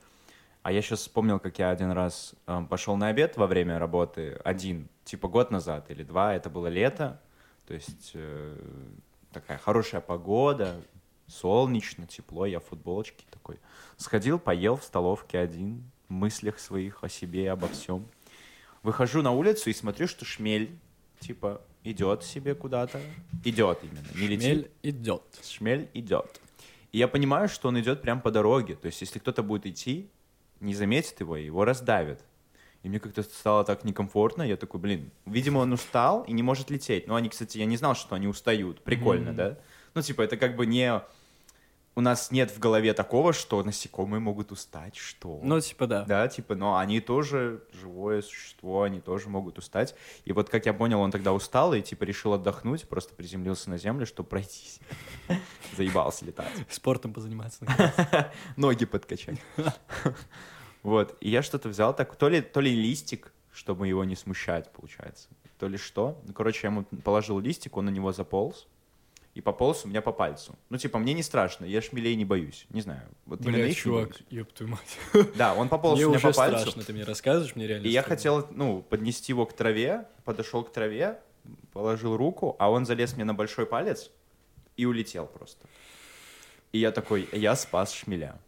[0.63, 4.39] А я сейчас вспомнил, как я один раз эм, пошел на обед во время работы
[4.43, 6.33] один, типа год назад или два.
[6.35, 7.19] Это было лето.
[7.67, 8.57] То есть э,
[9.33, 10.81] такая хорошая погода,
[11.27, 12.45] солнечно, тепло.
[12.45, 13.59] Я в футболочке такой.
[13.97, 18.05] Сходил, поел в столовке один, мыслях своих о себе, обо всем.
[18.83, 20.71] Выхожу на улицу и смотрю, что шмель,
[21.19, 22.99] типа, идет себе куда-то.
[23.43, 24.43] Идет именно, не летит.
[24.43, 25.23] Шмель идет.
[25.43, 26.41] Шмель идет.
[26.91, 28.75] И я понимаю, что он идет прям по дороге.
[28.75, 30.09] То есть, если кто-то будет идти,
[30.59, 32.19] не заметит его, его раздавит.
[32.83, 34.41] И мне как-то стало так некомфортно.
[34.41, 37.07] Я такой, блин, видимо, он устал и не может лететь.
[37.07, 38.83] Но они, кстати, я не знал, что они устают.
[38.83, 39.35] Прикольно, Мгм.
[39.35, 39.57] да?
[39.93, 41.01] Ну, типа, это как бы не...
[42.01, 45.39] У нас нет в голове такого, что насекомые могут устать, что...
[45.43, 46.03] Ну, типа, да.
[46.05, 49.93] Да, типа, но они тоже живое существо, они тоже могут устать.
[50.25, 53.77] И вот, как я понял, он тогда устал и, типа, решил отдохнуть, просто приземлился на
[53.77, 54.79] землю, чтобы пройтись.
[55.77, 56.51] Заебался летать.
[56.71, 57.67] Спортом позаниматься.
[58.57, 59.39] Ноги подкачать.
[60.81, 64.73] Вот, и я что-то взял так, то ли, то ли листик, чтобы его не смущать,
[64.73, 65.29] получается,
[65.59, 66.19] то ли что.
[66.25, 68.65] Ну, короче, я ему положил листик, он на него заполз,
[69.33, 70.55] и пополз у меня по пальцу.
[70.69, 73.07] Ну, типа, мне не страшно, я шмелей не боюсь, не знаю.
[73.25, 74.97] Вот Блядь, чувак, ёб твою мать.
[75.35, 76.59] Да, он пополз Мне у меня уже по пальцу.
[76.59, 80.63] страшно, ты мне рассказываешь, мне реально И я хотел, ну, поднести его к траве, подошел
[80.63, 81.21] к траве,
[81.71, 84.11] положил руку, а он залез мне на большой палец
[84.75, 85.65] и улетел просто.
[86.73, 88.39] И я такой, я спас шмеля.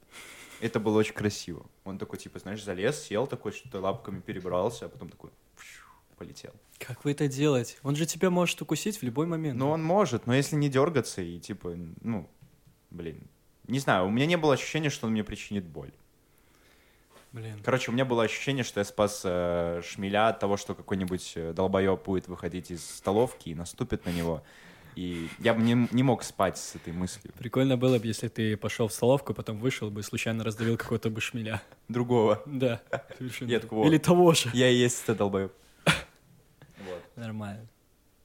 [0.59, 1.65] Это было очень красиво.
[1.83, 5.29] Он такой, типа, знаешь, залез, сел такой, что-то лапками перебрался, а потом такой
[6.23, 6.51] полетел.
[6.79, 7.75] Как вы это делаете?
[7.83, 9.57] Он же тебя может укусить в любой момент.
[9.59, 12.29] Ну, он может, но если не дергаться и, типа, ну,
[12.89, 13.27] блин.
[13.67, 15.91] Не знаю, у меня не было ощущения, что он мне причинит боль.
[17.31, 17.59] Блин.
[17.63, 21.53] Короче, у меня было ощущение, что я спас э, шмеля от того, что какой-нибудь э,
[21.53, 24.43] долбоеб будет выходить из столовки и наступит на него.
[24.95, 27.33] И я бы не, не мог спать с этой мыслью.
[27.39, 31.09] Прикольно было бы, если ты пошел в столовку, потом вышел бы и случайно раздавил какого-то
[31.09, 31.63] бы шмеля.
[31.87, 32.43] Другого.
[32.45, 32.81] Да.
[33.17, 33.49] совершенно.
[33.49, 33.59] Я.
[33.87, 34.51] Или того же.
[34.53, 35.51] Я и есть этот долбоеб.
[37.15, 37.67] Нормально.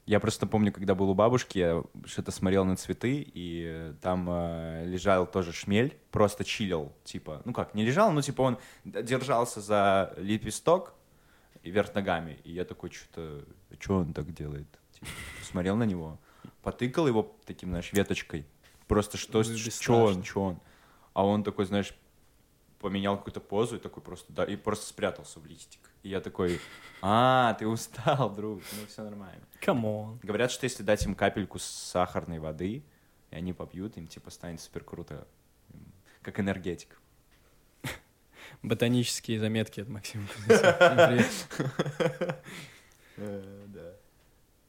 [0.09, 4.87] Я просто помню, когда был у бабушки, я что-то смотрел на цветы, и там э,
[4.87, 10.15] лежал тоже шмель, просто чилил, типа, ну как, не лежал, но типа он держался за
[10.17, 10.95] лепесток
[11.63, 13.45] и вверх ногами, и я такой, что-то,
[13.79, 14.67] что он так делает?
[14.93, 15.07] Типа,
[15.43, 16.19] смотрел на него,
[16.63, 18.47] потыкал его таким, знаешь, веточкой,
[18.87, 20.61] просто что, что он, что он?
[21.13, 21.95] А он такой, знаешь,
[22.79, 25.81] поменял какую-то позу и такой просто, да, и просто спрятался в листик.
[26.03, 26.61] И я такой,
[27.03, 29.45] а, ты устал, друг, ну все нормально.
[29.61, 30.19] Come on.
[30.23, 32.85] Говорят, что если дать им капельку сахарной воды,
[33.31, 35.27] и они попьют, им типа станет супер круто.
[36.23, 37.01] Как энергетик.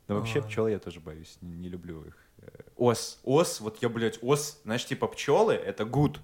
[0.07, 0.47] Да вообще Ой.
[0.47, 2.17] пчел я тоже боюсь, не, люблю их.
[2.39, 2.47] Э,
[2.77, 6.17] Ос, ос, вот я, блядь, ос, знаешь, типа пчелы это good.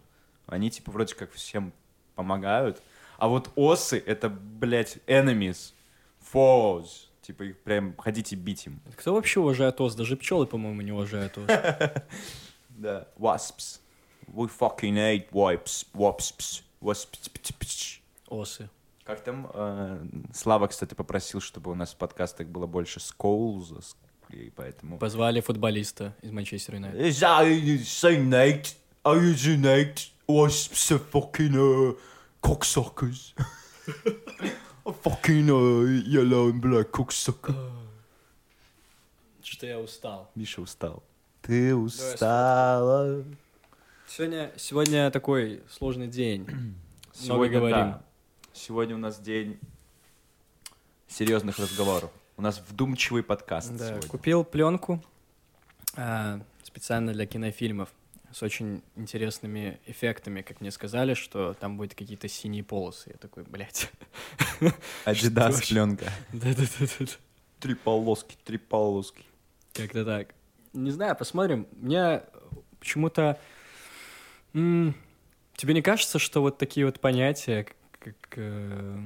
[0.48, 1.74] Они типа вроде как всем
[2.16, 2.82] помогают.
[3.18, 5.74] А вот осы это, блядь, enemies,
[6.34, 7.08] foes.
[7.22, 8.80] Типа их прям ходите бить им.
[8.98, 9.96] Кто вообще уважает ос?
[9.96, 11.50] Даже пчелы, по-моему, не уважают ос.
[12.70, 13.08] Да.
[13.18, 13.80] Wasps.
[14.28, 15.88] We fucking hate wipes.
[15.94, 16.62] Wasps.
[16.82, 18.02] Wasps.
[18.28, 18.70] Осы.
[19.06, 19.50] Как там?
[19.54, 23.80] э, Слава, кстати, попросил, чтобы у нас в подкастах было больше скоулза,
[24.30, 24.98] и поэтому...
[24.98, 27.06] Позвали футболиста из Манчестер Юнайтед.
[30.28, 30.86] Is that saying that?
[30.88, 30.90] Are you tonight?
[30.90, 31.94] Wasps are fucking uh,
[32.42, 33.34] cocksuckers.
[34.86, 37.56] A fucking uh, yellow and black cocksucker.
[39.44, 40.30] Что я устал.
[40.36, 41.04] Миша устал.
[41.42, 43.24] Ты устала.
[44.08, 46.46] Сегодня, сегодня такой сложный день.
[46.50, 46.76] Много
[47.14, 47.78] Сегодня, говорим.
[47.78, 48.02] да.
[48.54, 49.60] Сегодня у нас день
[51.08, 52.12] серьезных разговоров.
[52.38, 54.10] У нас вдумчивый подкаст Да, сегодня.
[54.10, 55.02] купил пленку
[55.96, 57.90] а, специально для кинофильмов
[58.36, 63.12] с очень интересными эффектами, как мне сказали, что там будут какие-то синие полосы.
[63.12, 63.90] Я такой, блядь.
[65.06, 66.12] Адидас пленка.
[66.34, 67.06] Да-да-да.
[67.62, 69.24] Три полоски, три полоски.
[69.72, 70.36] Как-то так.
[70.74, 71.66] Не знаю, посмотрим.
[71.78, 72.24] Мне
[72.82, 73.40] почему-то...
[74.52, 74.94] Тебе
[75.74, 77.66] не кажется, что вот такие вот понятия,
[78.00, 78.16] как...
[78.36, 79.00] э,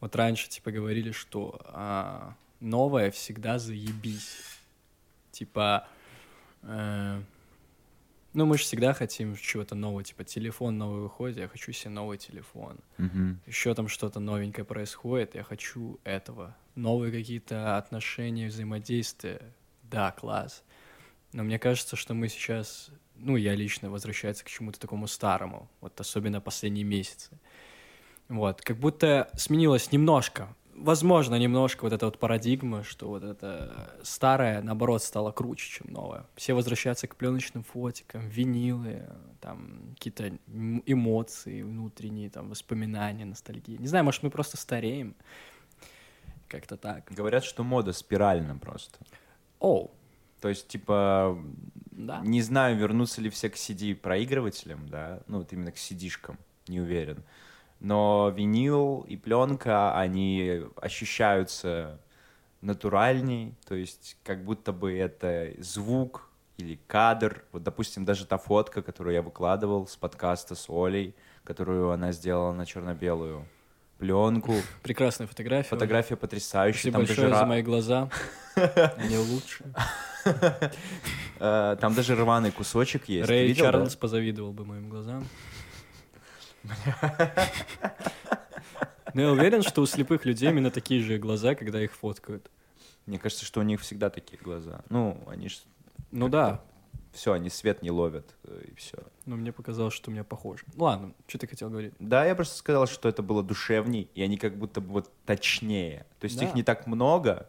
[0.00, 4.36] вот раньше, типа, говорили, что а, новое всегда заебись.
[5.32, 5.88] Типа...
[6.64, 7.22] э,
[8.34, 10.04] ну, мы же всегда хотим чего-то нового.
[10.04, 12.78] Типа, телефон новый выходит, я хочу себе новый телефон.
[12.98, 13.40] Мгм.
[13.46, 16.56] еще там что-то новенькое происходит, я хочу этого.
[16.74, 19.40] Новые какие-то отношения, взаимодействия.
[19.82, 20.62] Да, класс.
[21.32, 26.00] Но мне кажется, что мы сейчас, ну, я лично возвращаюсь к чему-то такому старому, вот
[26.00, 27.38] особенно последние месяцы.
[28.28, 34.62] Вот, как будто сменилось немножко, возможно, немножко вот эта вот парадигма, что вот это старое,
[34.62, 36.24] наоборот, стало круче, чем новое.
[36.34, 39.06] Все возвращаются к пленочным фотикам, винилы,
[39.40, 40.38] там какие-то
[40.86, 43.78] эмоции внутренние, там воспоминания, ностальгия.
[43.78, 45.14] Не знаю, может, мы просто стареем.
[46.48, 47.04] Как-то так.
[47.10, 48.98] Говорят, что мода спиральна просто.
[49.58, 49.90] Оу,
[50.40, 51.38] То есть, типа,
[51.90, 52.20] да.
[52.24, 57.22] не знаю, вернутся ли все к CD-проигрывателям, да, ну, вот именно к CD-шкам, не уверен.
[57.80, 62.00] Но винил и пленка, они ощущаются
[62.60, 67.44] натуральней, то есть как будто бы это звук или кадр.
[67.52, 71.14] Вот, допустим, даже та фотка, которую я выкладывал с подкаста с Олей,
[71.44, 73.46] которую она сделала на черно-белую
[73.98, 74.54] пленку.
[74.82, 75.68] Прекрасная фотография.
[75.68, 76.90] Фотография потрясающая.
[76.90, 78.10] Спасибо Там большое даже, за мои глаза.
[78.96, 79.64] Они лучше.
[81.38, 83.28] э, там даже рваный кусочек есть.
[83.28, 83.54] Рэй?
[83.54, 85.24] Чарльз позавидовал бы моим глазам.
[89.14, 92.50] Но я уверен, что у слепых людей именно такие же глаза, когда их фоткают.
[93.06, 94.82] Мне кажется, что у них всегда такие глаза.
[94.90, 95.60] Ну, они ж
[96.10, 96.62] Ну да,
[97.12, 98.98] все, они свет не ловят, э, и все.
[99.24, 100.62] но мне показалось, что у меня похоже.
[100.74, 101.94] Ну Ладно, что ты хотел говорить?
[101.98, 106.06] Да, я просто сказал, что это было душевней, и они как будто бы вот точнее.
[106.20, 106.44] То есть Да.
[106.44, 107.48] их не так много.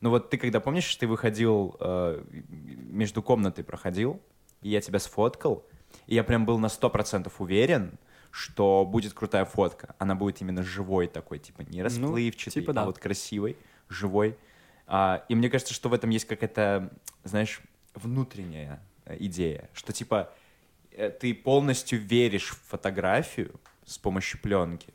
[0.00, 4.20] Но вот ты когда помнишь, ты выходил э, между комнатой проходил,
[4.62, 5.64] и я тебя сфоткал,
[6.06, 7.98] и я прям был на 100% уверен,
[8.30, 9.94] что будет крутая фотка.
[9.98, 12.82] Она будет именно живой такой, типа не расплывчатый, типа да.
[12.82, 13.56] а вот красивой,
[13.88, 14.36] живой.
[14.86, 16.90] А, и мне кажется, что в этом есть какая-то,
[17.24, 17.60] знаешь,
[17.94, 20.32] внутренняя э, идея, что типа
[20.92, 23.54] э, ты полностью веришь в фотографию
[23.84, 24.92] с помощью пленки,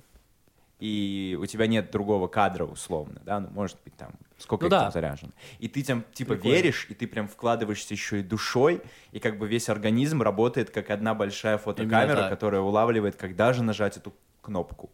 [0.83, 4.71] и у тебя нет другого кадра условно, да, ну может быть там сколько Ну их
[4.71, 4.81] да.
[4.81, 6.55] там заряжено, и ты там типа Прикольно.
[6.55, 8.81] веришь, и ты прям вкладываешься еще и душой,
[9.13, 13.95] и как бы весь организм работает как одна большая фотокамера, которая улавливает, когда же нажать
[13.95, 14.89] эту кнопку.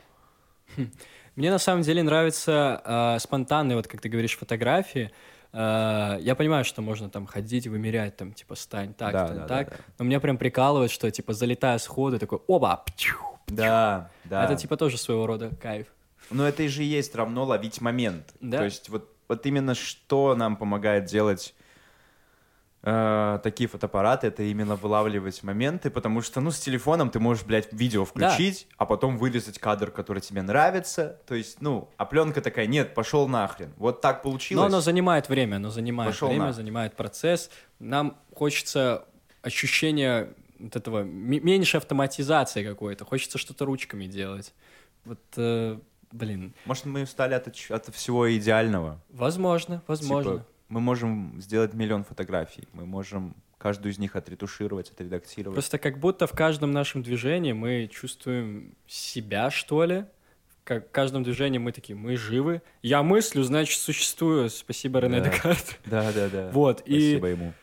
[1.36, 5.10] Мне на самом деле нравятся э, спонтанные, вот как ты говоришь, фотографии.
[5.54, 9.42] Э, я понимаю, что можно там ходить вымерять, там, типа, стань так, Да, стань да,
[9.42, 9.70] да, так.
[9.70, 9.78] да.
[9.98, 13.16] Но меня прям прикалывает, что, типа, залетая сходу, такой, оба, пчу.
[13.50, 14.45] Да, да.
[14.45, 15.88] Это, типа, тоже своего рода кайф.
[16.30, 18.34] Но это и же есть равно ловить момент.
[18.39, 18.60] Да.
[18.60, 21.56] То есть вот, вот именно что нам помогает делать
[22.84, 27.72] э, такие фотоаппараты, это именно вылавливать моменты, потому что, ну, с телефоном ты можешь, блядь,
[27.74, 31.20] видео включить, а потом вырезать кадр, который тебе нравится.
[31.28, 33.74] То есть, ну, а пленка такая, нет, пошел нахрен.
[33.78, 34.66] Вот так Но получилось.
[34.68, 36.54] оно занимает время, оно занимает Пошел время, на.
[36.54, 37.50] занимает процесс.
[37.80, 39.06] Нам хочется
[39.41, 43.05] ощущения вот этого меньше автоматизации какой-то.
[43.05, 44.53] Хочется что-то ручками делать.
[45.05, 45.80] Вот, э,
[46.12, 49.01] блин, Может, мы устали от, от всего идеального.
[49.10, 50.32] возможно, возможно.
[50.34, 55.55] Типа, мы можем сделать миллион фотографий, мы можем каждую из них отретушировать, отредактировать.
[55.55, 60.05] Просто как будто в каждом нашем движении мы чувствуем себя, что ли,
[60.64, 62.62] как в каждом движении мы такие, мы живы.
[62.84, 64.49] Я мыслю, значит, существую.
[64.49, 65.30] Спасибо, Рене Да.
[65.30, 65.80] Декарт.
[65.86, 66.49] Да, да, да.
[66.51, 67.53] Вот, и, Спасибо ему.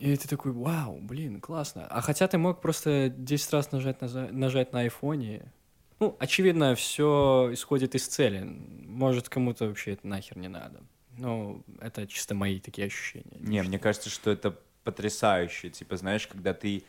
[0.00, 1.86] И ты такой, вау, блин, классно.
[1.86, 5.52] А хотя ты мог просто 10 раз нажать на, нажать на айфоне.
[5.98, 8.42] Ну, очевидно, все исходит из цели.
[8.42, 10.80] Может, кому-то вообще это нахер не надо.
[11.18, 13.36] Ну, это чисто мои такие ощущения.
[13.38, 15.68] Не, мне кажется, что это потрясающе.
[15.68, 16.84] Типа, знаешь, когда ты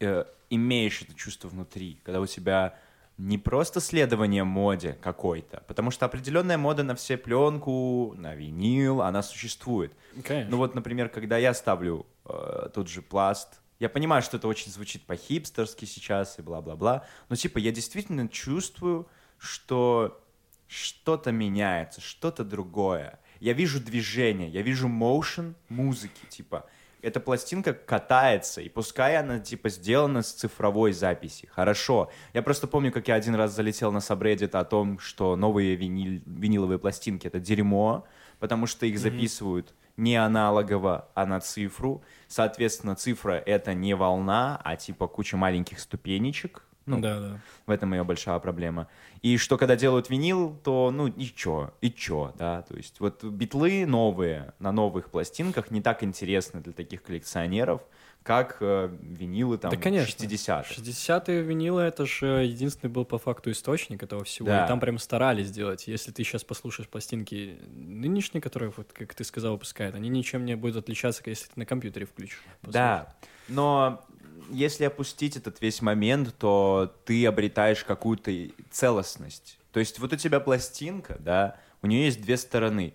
[0.00, 2.74] э, имеешь это чувство внутри, когда у тебя
[3.20, 9.22] не просто следование моде какой-то, потому что определенная мода на все пленку, на винил, она
[9.22, 9.92] существует.
[10.24, 10.50] Конечно.
[10.50, 14.72] Ну вот, например, когда я ставлю э, тот же пласт, я понимаю, что это очень
[14.72, 19.06] звучит по-хипстерски сейчас и бла-бла-бла, но типа я действительно чувствую,
[19.36, 20.18] что
[20.66, 23.20] что-то меняется, что-то другое.
[23.38, 26.66] Я вижу движение, я вижу motion музыки, типа.
[27.02, 31.48] Эта пластинка катается, и пускай она, типа, сделана с цифровой записи.
[31.52, 32.10] Хорошо.
[32.34, 36.22] Я просто помню, как я один раз залетел на сабреддит о том, что новые виниль-
[36.26, 38.06] виниловые пластинки— это дерьмо,
[38.38, 42.02] потому что их записывают не аналогово, а на цифру.
[42.26, 46.64] Соответственно, цифра— это не волна, а, типа, куча маленьких ступенечек.
[46.96, 47.40] Ну, да, да.
[47.66, 48.88] в этом ее большая проблема.
[49.22, 53.22] И что когда делают винил, то ну и чё, и чё, да, то есть вот
[53.24, 57.82] битлы новые на новых пластинках не так интересны для таких коллекционеров,
[58.22, 60.24] как э, винилы там Да, конечно.
[60.24, 60.74] 60-х.
[60.74, 64.48] 60-е винилы— это же единственный был по факту источник этого всего.
[64.48, 64.64] Да.
[64.64, 65.86] И там прям старались сделать.
[65.86, 70.54] Если ты сейчас послушаешь пластинки нынешние, которые, вот, как ты сказал, выпускают, они ничем не
[70.54, 72.42] будут отличаться, если ты на компьютере включишь.
[72.62, 73.14] Да,
[73.48, 74.04] но
[74.50, 78.32] если опустить этот весь момент, то ты обретаешь какую-то
[78.70, 79.58] целостность.
[79.72, 82.94] То есть вот у тебя пластинка, да, у нее есть две стороны,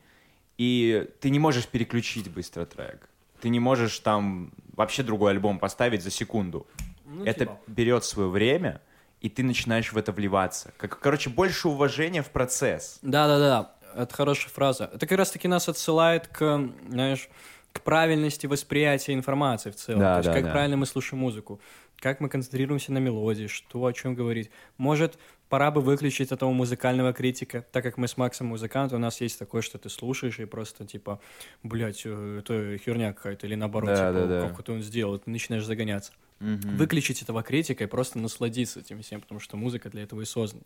[0.58, 3.10] и ты не можешь переключить быстро трек.
[3.42, 6.68] Ты не можешь там вообще другой альбом поставить за секунду.
[7.06, 7.60] Ну, это типа.
[7.68, 8.82] берет свое время,
[9.22, 10.74] и ты начинаешь в это вливаться.
[10.78, 13.00] Как, короче, больше уважения в процесс.
[13.02, 14.90] Да-да-да, это хорошая фраза.
[14.94, 17.30] Это как раз-таки нас отсылает к, знаешь,
[17.76, 20.00] к правильности восприятия информации в целом.
[20.00, 20.52] Да, То есть да, как да.
[20.52, 21.60] правильно мы слушаем музыку,
[21.98, 24.50] как мы концентрируемся на мелодии, что о чем говорить.
[24.78, 25.20] Может,
[25.50, 29.38] пора бы выключить этого музыкального критика, так как мы с Максом музыканты, у нас есть
[29.38, 31.20] такое, что ты слушаешь и просто типа,
[31.64, 34.48] блядь, э, это херня какая-то, или наоборот, Да, типа, да, да.
[34.48, 36.14] как это он сделал, ты начинаешь загоняться.
[36.40, 36.78] Мгм.
[36.78, 40.64] Выключить этого критика и просто насладиться этим всем, потому что музыка для этого и создана.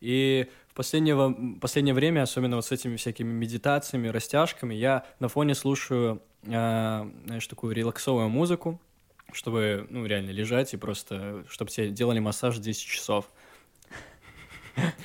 [0.00, 5.54] И в последнее, последнее время, особенно вот с этими всякими медитациями, растяжками, я на фоне
[5.54, 8.80] слушаю, знаешь, такую релаксовую музыку,
[9.32, 13.30] чтобы, ну, реально лежать и просто, чтобы тебе делали массаж 10 часов.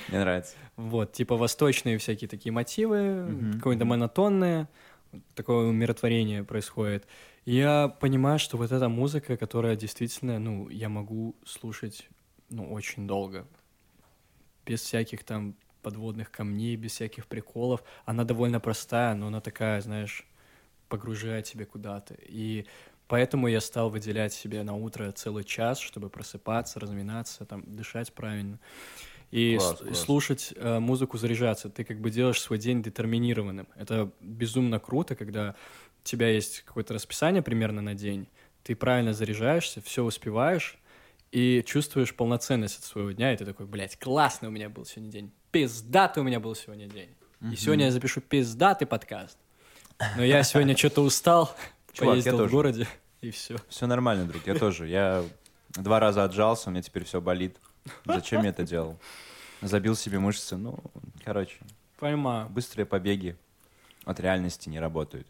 [0.08, 0.56] Мне нравится.
[0.76, 4.68] Вот, типа восточные всякие такие мотивы, какое-то монотонное,
[5.34, 7.06] такое умиротворение происходит.
[7.44, 12.08] Я понимаю, что вот эта музыка, которая действительно, ну, я могу слушать,
[12.50, 13.46] ну, очень долго.
[14.64, 17.84] Без всяких там подводных камней, без всяких приколов.
[18.04, 20.26] Она довольно простая, но она такая, знаешь,
[20.88, 22.14] погружает тебя куда-то.
[22.22, 22.66] И
[23.08, 28.58] поэтому я стал выделять себе на утро целый час, чтобы просыпаться, разминаться, там, дышать правильно.
[29.30, 29.98] И Класс, класс.
[29.98, 31.68] слушать э, музыку, заряжаться.
[31.68, 33.66] Ты как бы делаешь свой день детерминированным.
[33.74, 35.56] Это безумно круто, когда
[36.02, 38.28] у тебя есть какое-то расписание примерно на день,
[38.62, 40.78] ты правильно заряжаешься, все успеваешь,
[41.32, 45.10] и чувствуешь полноценность от своего дня, и ты такой, блядь, классный у меня был сегодня
[45.10, 47.10] день, пиздатый у меня был сегодня день.
[47.52, 49.38] И сегодня я запишу пиздатый подкаст.
[50.16, 51.54] Но я сегодня что-то устал,
[51.92, 52.86] Чувак, поездил в городе,
[53.20, 53.56] и все.
[53.68, 54.86] Все нормально, друг, я тоже.
[54.88, 55.24] Я
[55.70, 57.56] два раза отжался, у меня теперь все болит.
[58.04, 58.98] Зачем я это делал?
[59.62, 60.56] Забил себе мышцы.
[60.56, 60.78] Ну,
[61.24, 61.56] короче,
[61.98, 62.48] Понимаю.
[62.48, 63.36] быстрые побеги
[64.04, 65.26] от реальности не работают.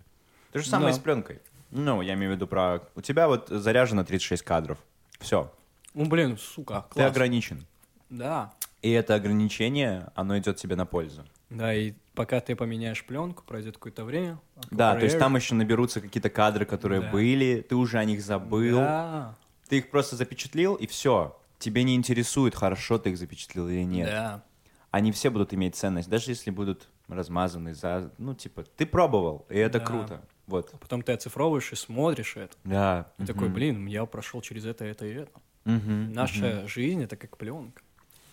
[0.53, 0.99] То же самое Да.
[0.99, 1.41] с пленкой.
[1.71, 2.81] Ну, я имею в виду про...
[2.95, 4.79] У тебя вот заряжено 36 кадров.
[5.21, 5.53] Все.
[5.95, 7.11] Ну, блин, сука, Ты класс.
[7.11, 7.67] ограничен.
[8.11, 8.53] Да.
[8.83, 11.25] И это ограничение, оно идет тебе на пользу.
[11.51, 14.39] Да, и пока ты поменяешь пленку, пройдет какое-то время.
[14.71, 17.11] Да, то есть там еще наберутся какие-то кадры, которые Да.
[17.11, 18.79] были, ты уже о них забыл.
[18.79, 19.35] Да,
[19.69, 21.37] Ты их просто запечатлил, и все.
[21.59, 24.09] Тебе не интересует, хорошо ты их запечатлил или нет.
[24.11, 24.43] да.
[24.91, 28.11] Они все будут иметь ценность, даже если будут размазаны за...
[28.19, 29.85] Ну, типа, ты пробовал, и это Да.
[29.85, 30.23] круто.
[30.47, 30.71] Вот.
[30.73, 32.57] А Потом ты оцифровываешь и смотришь это.
[32.65, 33.09] Да.
[33.19, 35.33] И такой, блин, я прошел через это, это и это.
[35.65, 37.83] Мгм, Наша жизнь это как пленка.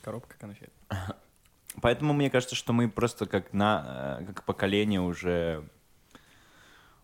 [0.03, 0.72] Коробка конфет.
[1.82, 5.67] Поэтому мне кажется, что мы просто как на э, как поколение уже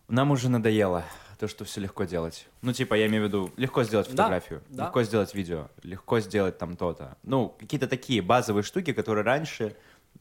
[0.08, 1.04] нам уже надоело
[1.38, 2.48] то, что все легко делать.
[2.60, 4.84] Ну, типа, я имею в виду, легко сделать Да, фотографию, да.
[4.84, 7.16] легко сделать видео, легко сделать там то-то.
[7.22, 9.76] Ну, какие-то такие базовые штуки, которые раньше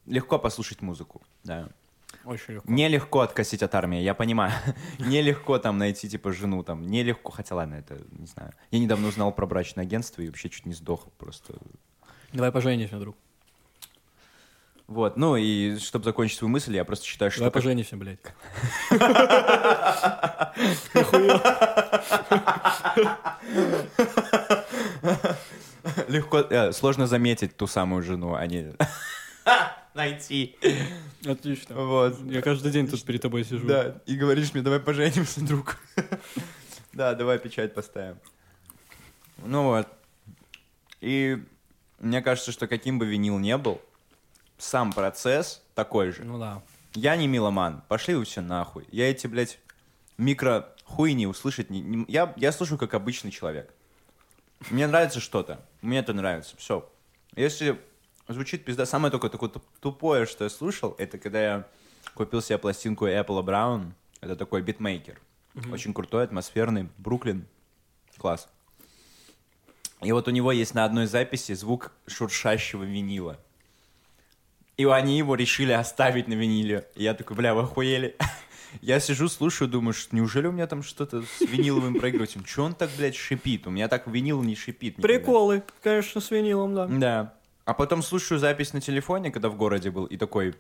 [0.05, 1.67] легко послушать музыку, да.
[2.23, 2.71] Очень легко.
[2.71, 4.53] Нелегко откосить от армии, я понимаю.
[4.99, 6.83] Нелегко там найти, типа, жену там.
[6.83, 8.53] Нелегко, хотя ладно, это, не знаю.
[8.71, 11.55] Я недавно узнал про брачное агентство и вообще чуть не сдох просто.
[12.31, 13.17] Давай поженимся, друг.
[14.89, 17.41] Вот, ну и чтобы закончить свою мысль, я просто считаю, что...
[17.41, 18.17] Давай как- поженимся, блядь.
[26.07, 28.73] Легко, э, сложно заметить ту самую жену, а не
[29.93, 30.57] найти.
[31.25, 31.75] Отлично.
[31.75, 32.19] Вот.
[32.25, 33.67] Я каждый день тут перед тобой сижу.
[33.67, 35.77] Да, и говоришь мне, давай поженимся, друг.
[36.91, 38.17] Да, давай печать поставим.
[39.37, 39.87] Ну вот.
[41.01, 41.37] И
[41.99, 43.79] мне кажется, что каким бы винил не был,
[44.59, 46.23] сам процесс такой же.
[46.23, 46.61] Ну да.
[46.93, 48.85] Я не меломан, пошли вы все нахуй.
[48.91, 49.59] Я эти, блядь,
[50.17, 51.81] микро хуйни услышать не...
[51.81, 53.73] не- я, я слушаю как обычный человек.
[54.69, 56.87] Мне нравится что-то, мне это нравится, все.
[57.35, 57.79] Если
[58.27, 61.67] звучит пизда, самое только такое туп- тупое, что я слушал, это когда я
[62.13, 63.91] купил себе пластинку Apple Brown,
[64.21, 65.19] это такой битмейкер.
[65.71, 67.45] Очень крутой, атмосферный, Бруклин,
[68.17, 68.47] класс.
[70.01, 73.37] И вот у него есть на одной записи звук шуршащего винила.
[74.79, 76.87] И они его решили оставить на виниле.
[76.95, 78.15] И я такой, бля, вы охуели?
[78.81, 82.45] Я сижу, слушаю, думаю, что неужели у меня там что-то с виниловым проигрывателем?
[82.45, 83.67] Че он так, блядь, шипит?
[83.67, 84.97] У меня так винил не шипит.
[84.97, 85.17] никогда.
[85.17, 86.85] Приколы, конечно, с винилом, да.
[86.87, 87.33] Да.
[87.65, 90.55] А потом слушаю запись на телефоне, когда в городе был, и такой,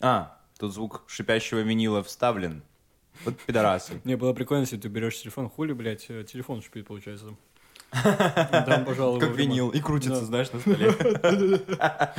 [0.00, 2.62] а, тут звук шипящего винила вставлен.
[3.26, 4.00] Вот пидорасы.
[4.04, 7.34] Мне было прикольно, если ты берешь телефон, хули, блядь, э, телефон шпит, получается.
[8.02, 9.68] Там, пожалуй, Как винил.
[9.68, 10.94] И крутится, знаешь, на столе.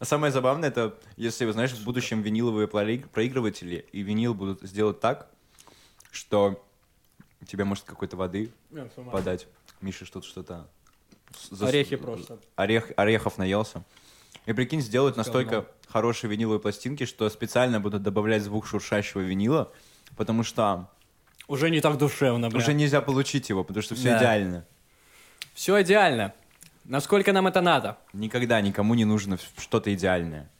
[0.00, 4.62] А самое забавное, это если, вы знаешь, в будущем виниловые проиг- проигрыватели и винил будут
[4.62, 5.28] сделать так,
[6.10, 6.64] что
[7.46, 8.50] тебе может какой-то воды
[9.12, 9.46] подать.
[9.82, 10.66] Миша что-то что-то...
[11.50, 12.38] зас- Орехи просто.
[12.56, 13.84] Орех, орехов наелся.
[14.46, 19.70] И прикинь, сделают настолько хорошие виниловые пластинки, что специально будут добавлять звук шуршащего винила,
[20.16, 20.88] потому что
[21.46, 22.56] Уже не так душевно, бля.
[22.58, 24.18] уже нельзя получить его, потому что все Да.
[24.18, 24.66] идеально.
[25.52, 26.32] Все идеально.
[26.94, 27.98] Насколько нам это надо?
[28.12, 30.50] Никогда никому не нужно что-то идеальное.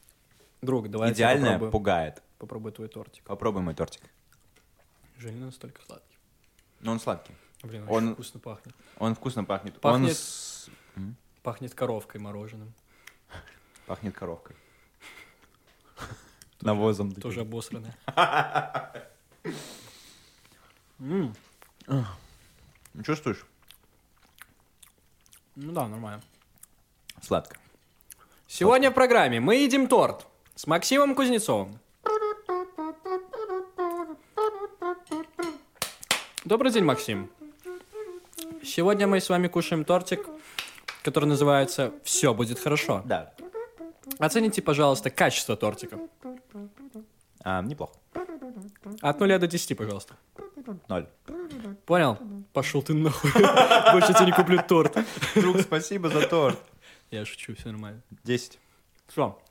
[0.63, 1.73] Друг, давай Идеальное попробую.
[1.73, 2.23] пугает.
[2.39, 3.25] Попробуй твой тортик.
[3.25, 4.03] Попробуй мой тортик.
[5.19, 6.17] Жаль, не настолько сладкий.
[6.79, 7.35] Но он сладкий.
[7.65, 8.75] Блин, Он- очень вкусно пахнет.
[8.99, 9.75] Он вкусно пахнет.
[9.83, 10.71] Он Пахнет- с-
[11.43, 12.73] Пахнет коровкой мороженым.
[13.87, 14.55] пахнет коровкой.
[16.61, 17.13] Навозом.
[17.13, 17.97] Тоже обосранное.
[20.99, 21.33] Ну,
[23.03, 23.45] Чувствуешь?
[25.57, 26.23] Ну да, нормально.
[27.21, 27.57] Сладко.
[28.47, 31.79] Сегодня в программе мы едим торт с Максимом Кузнецовым.
[36.45, 37.31] Добрый день, Максим.
[38.63, 40.27] Сегодня мы с вами кушаем тортик,
[41.03, 43.03] который называется «Все будет хорошо».
[43.05, 43.33] Да.
[44.19, 45.99] Оцените, пожалуйста, качество тортика.
[47.43, 47.95] А, неплохо.
[49.01, 50.17] От 0 до 10, пожалуйста.
[50.89, 51.09] Ноль.
[51.87, 52.19] Понял?
[52.53, 53.31] Пошел ты нахуй.
[53.93, 54.97] Больше тебе не куплю торт.
[55.35, 56.59] Друг, спасибо за торт.
[57.11, 58.03] Я шучу, все нормально.
[58.25, 58.59] Десять.
[59.09, 59.43] Что?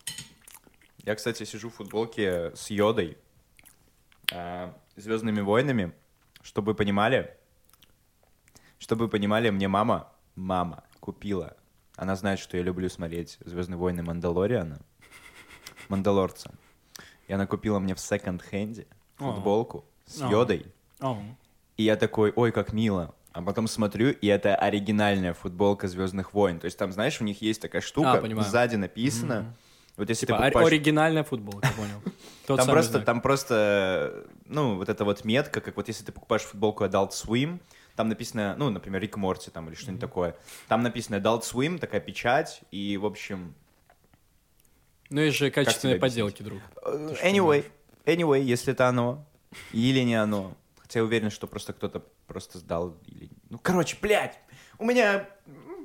[1.04, 3.18] Я, кстати, сижу в футболке с йодой,
[4.32, 5.94] а, Звездными войнами,
[6.42, 7.36] чтобы вы понимали,
[8.78, 11.56] чтобы вы понимали, мне мама, мама купила.
[11.96, 14.80] Она знает, что я люблю смотреть Звездные войны Мандалориана,
[15.90, 16.54] Мандалорца.
[17.28, 20.66] И она купила мне в секонд-хенде футболку с йодой.
[21.78, 23.14] И я такой, ой, как мило.
[23.32, 26.60] А потом смотрю, и это оригинальная футболка Звездных войн.
[26.60, 28.50] То есть там, знаешь, у них есть такая штука, А, понимаю.
[28.50, 29.54] сзади написано.
[29.96, 30.68] Вот если типа ты покупаешь...
[30.68, 32.02] оригинальная футболка, понял.
[32.58, 36.84] Там просто, там просто, ну, вот эта вот метка, как вот если ты покупаешь футболку
[36.84, 37.60] Adult Swim,
[37.96, 40.36] там написано, ну, например, Рик Морти там или что-нибудь такое.
[40.68, 43.54] Там написано Adult Swim, такая печать, и, в общем...
[45.12, 46.60] Ну, есть же качественные подделки, друг.
[46.84, 47.66] э, Anyway,
[48.06, 49.24] anyway, если это оно,
[49.74, 50.56] или не оно.
[50.90, 53.30] Хотя я уверен, что просто кто-то просто сдал или...
[53.52, 54.40] Ну, короче, блядь,
[54.80, 55.30] у меня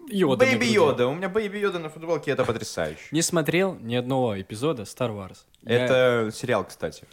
[0.08, 0.64] Yoda Baby.
[0.64, 3.08] Yoda, у меня Baby Yoda на футболке, это потрясающе.
[3.10, 5.40] Не смотрел ни одного эпизода Star Wars.
[5.60, 7.04] Я- Это сериал, кстати.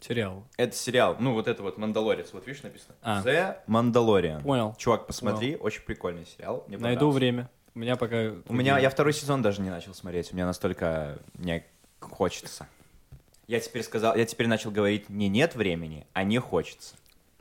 [0.00, 0.44] Сериал.
[0.58, 2.96] Это сериал, ну вот это вот Мандалорец, вот видишь написано?
[3.00, 3.22] А.
[3.22, 4.42] The Mandalorian.
[4.42, 4.74] Понял.
[4.76, 6.66] Чувак, посмотри, очень прикольный сериал.
[6.68, 7.48] Мне Найду время.
[7.74, 8.34] У меня пока...
[8.46, 11.64] У меня, я второй сезон даже не начал смотреть, у меня настолько мне
[11.98, 12.68] хочется.
[13.48, 16.96] Я теперь сказал, я теперь начал говорить не нет времени, а не хочется.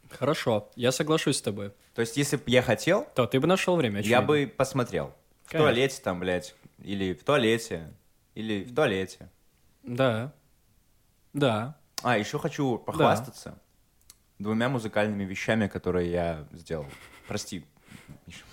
[0.09, 1.73] Хорошо, я соглашусь с тобой.
[1.93, 4.21] То есть, если бы я хотел, То ты бы нашел время, я очевидно.
[4.25, 5.13] бы посмотрел.
[5.43, 5.67] В Конечно.
[5.69, 7.93] туалете там, блядь, или в туалете,
[8.35, 9.29] или в туалете.
[9.83, 10.33] Да.
[11.33, 11.77] Да.
[12.03, 13.59] А, еще хочу похвастаться
[14.39, 16.85] двумя музыкальными вещами, которые я сделал.
[17.27, 17.65] Прости,
[18.25, 18.43] Миша.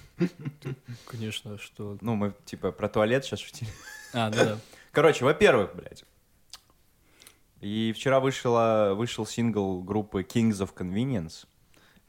[1.06, 1.98] Конечно, что...
[2.00, 3.70] Ну, мы типа про туалет сейчас шутили.
[4.12, 4.58] А, ну да.
[4.92, 6.04] Короче, во-первых, блядь.
[7.64, 11.46] И вчера вышла, вышел сингл группы Kings of Convenience.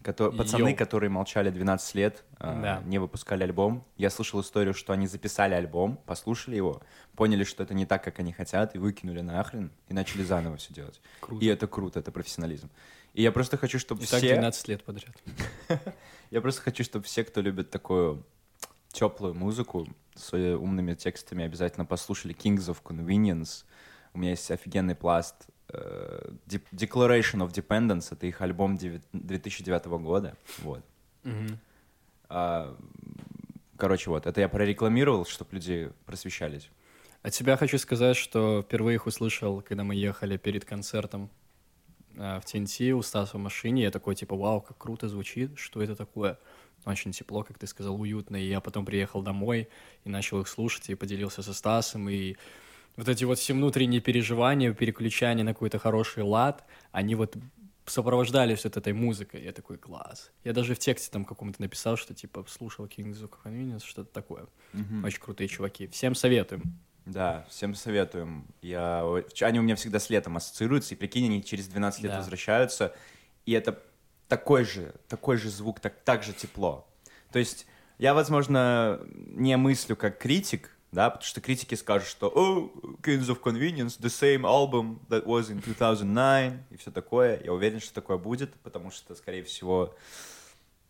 [0.04, 0.76] Кото- Пацаны, Йоу.
[0.78, 2.82] которые молчали 12 лет, а, Да.
[2.86, 3.86] не выпускали альбом.
[3.96, 6.82] Я слышал историю, что они записали альбом, послушали его,
[7.16, 10.74] поняли, что это не так, как они хотят, и выкинули нахрен, и начали заново все
[10.74, 11.00] делать.
[11.22, 11.44] Круто.
[11.44, 12.70] И это круто, это профессионализм.
[13.14, 14.34] И я просто хочу, чтобы И так все...
[14.36, 15.16] 12 лет подряд.
[16.32, 18.26] Я просто хочу, чтобы все, кто любит такую
[18.90, 23.64] теплую музыку с э, умными текстами, обязательно послушали Kings of Convenience.
[24.16, 25.36] У меня есть офигенный пласт
[25.70, 28.08] э, De- Declaration of Dependence.
[28.12, 30.38] Это их альбом девя- 2009 года.
[30.60, 30.84] Вот.
[31.24, 31.60] Мгм.
[32.30, 32.78] А,
[33.78, 34.26] короче, вот.
[34.26, 36.70] Это я прорекламировал, чтобы люди просвещались.
[37.24, 41.30] От себя хочу сказать, что впервые их услышал, когда мы ехали перед концертом
[42.16, 43.84] э, в TNT у Стаса в машине.
[43.84, 46.38] Я такой, типа, вау, как круто звучит, что это такое?
[46.86, 48.38] Очень тепло, как ты сказал, уютно.
[48.38, 49.68] И я потом приехал домой
[50.06, 52.36] и начал их слушать, и поделился со Стасом, и
[52.98, 57.36] вот эти вот все внутренние переживания, переключания на какой-то хороший лад, они вот
[57.86, 59.44] сопровождались вот этой музыкой.
[59.44, 60.32] Я такой, класс.
[60.44, 64.48] Я даже в тексте там каком-то написал, что типа слушал Kings of Convenience, что-то такое.
[65.04, 65.88] Очень крутые чуваки.
[65.88, 66.64] Всем советуем.
[67.06, 68.48] Да, всем советуем.
[68.62, 69.06] Я...
[69.42, 72.18] Они у меня всегда с летом ассоциируются, и прикинь, они через 12 лет Да.
[72.18, 72.96] возвращаются,
[73.46, 73.80] и это
[74.28, 76.88] такой же, такой же звук, так, так же тепло.
[77.32, 77.68] То есть
[78.00, 83.42] я, возможно, не мыслю как критик, да, потому что критики скажут, что «Oh, Kings of
[83.42, 87.42] Convenience, the same album that was in 2009», и все такое.
[87.44, 89.94] Я уверен, что такое будет, потому что, скорее всего,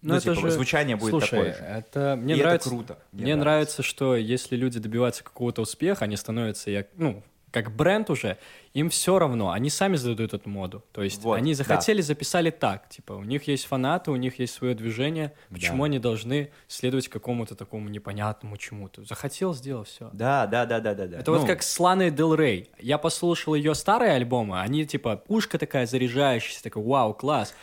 [0.02, 1.60] ну, Ну, это типа, же- звучание будет Слушай, такое же.
[1.64, 2.70] это мне И это нравится.
[2.70, 3.00] круто.
[3.12, 7.24] Мне, нравится, что если люди добиваются какого-то успеха, они становятся, я- ну,
[7.56, 8.38] как бренд уже,
[8.74, 10.84] им все равно, они сами задают эту моду.
[10.92, 11.64] То есть Вот, они да.
[11.64, 15.86] захотели, записали так, типа, у них есть фанаты, у них есть свое движение, почему Да.
[15.86, 19.06] они должны следовать какому-то такому непонятному чему-то?
[19.06, 20.10] Захотел, сделал, все.
[20.12, 21.08] Да, да, да, да, да.
[21.08, 21.20] да.
[21.20, 22.70] Это Ну, вот как с Ланой Дел Рей.
[22.78, 27.56] Я послушал ее старые альбомы, они типа ушка такая заряжающаяся, такой вау, класс.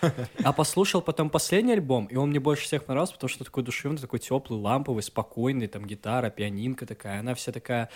[0.42, 3.98] А послушал потом последний альбом, и он мне больше всех понравился, потому что такой душевный,
[4.00, 7.90] такой теплый, ламповый, спокойный, там гитара, пианинка такая, она вся такая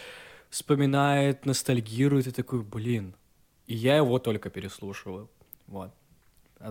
[0.50, 3.14] вспоминает, ностальгирует, и такой, блин.
[3.66, 5.30] И я его только переслушиваю.
[5.66, 5.92] Вот.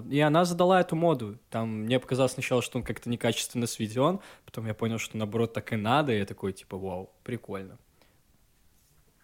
[0.10, 1.38] И она задала эту моду.
[1.50, 5.74] Там мне показалось сначала, что он как-то некачественно сведен, потом я понял, что наоборот так
[5.74, 7.78] и надо, и я такой, типа, вау, прикольно.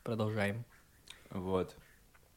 [0.04, 0.64] Продолжаем.
[1.30, 1.76] Вот.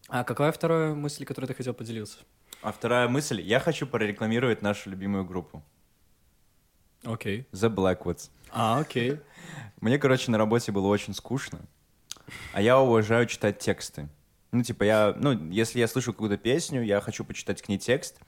[0.08, 2.18] А какая вторая мысль, которой ты хотел поделиться?
[2.62, 3.40] А вторая мысль.
[3.40, 5.62] Я хочу прорекламировать нашу любимую группу.
[7.02, 7.46] Окей.
[7.52, 8.30] The Blackwoods.
[8.50, 9.20] А, окей.
[9.80, 11.60] Мне, короче, на работе было очень скучно,
[12.52, 14.08] а я уважаю читать тексты.
[14.52, 18.20] Ну, типа, я, ну, если я слышу какую-то песню, я хочу почитать к ней текст.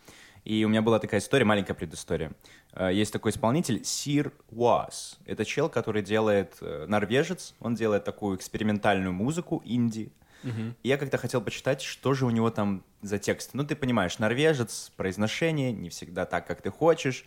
[0.44, 2.32] И у меня была такая история, маленькая предыстория.
[2.72, 5.18] Э, Есть такой исполнитель Сир Was.
[5.24, 10.12] Это чел, который делает, э, норвежец, он делает такую экспериментальную музыку, инди.
[10.44, 13.50] И я как-то хотел почитать, что же у него там за текст.
[13.54, 17.24] Ну, ты понимаешь, норвежец, произношение не всегда так, как ты хочешь.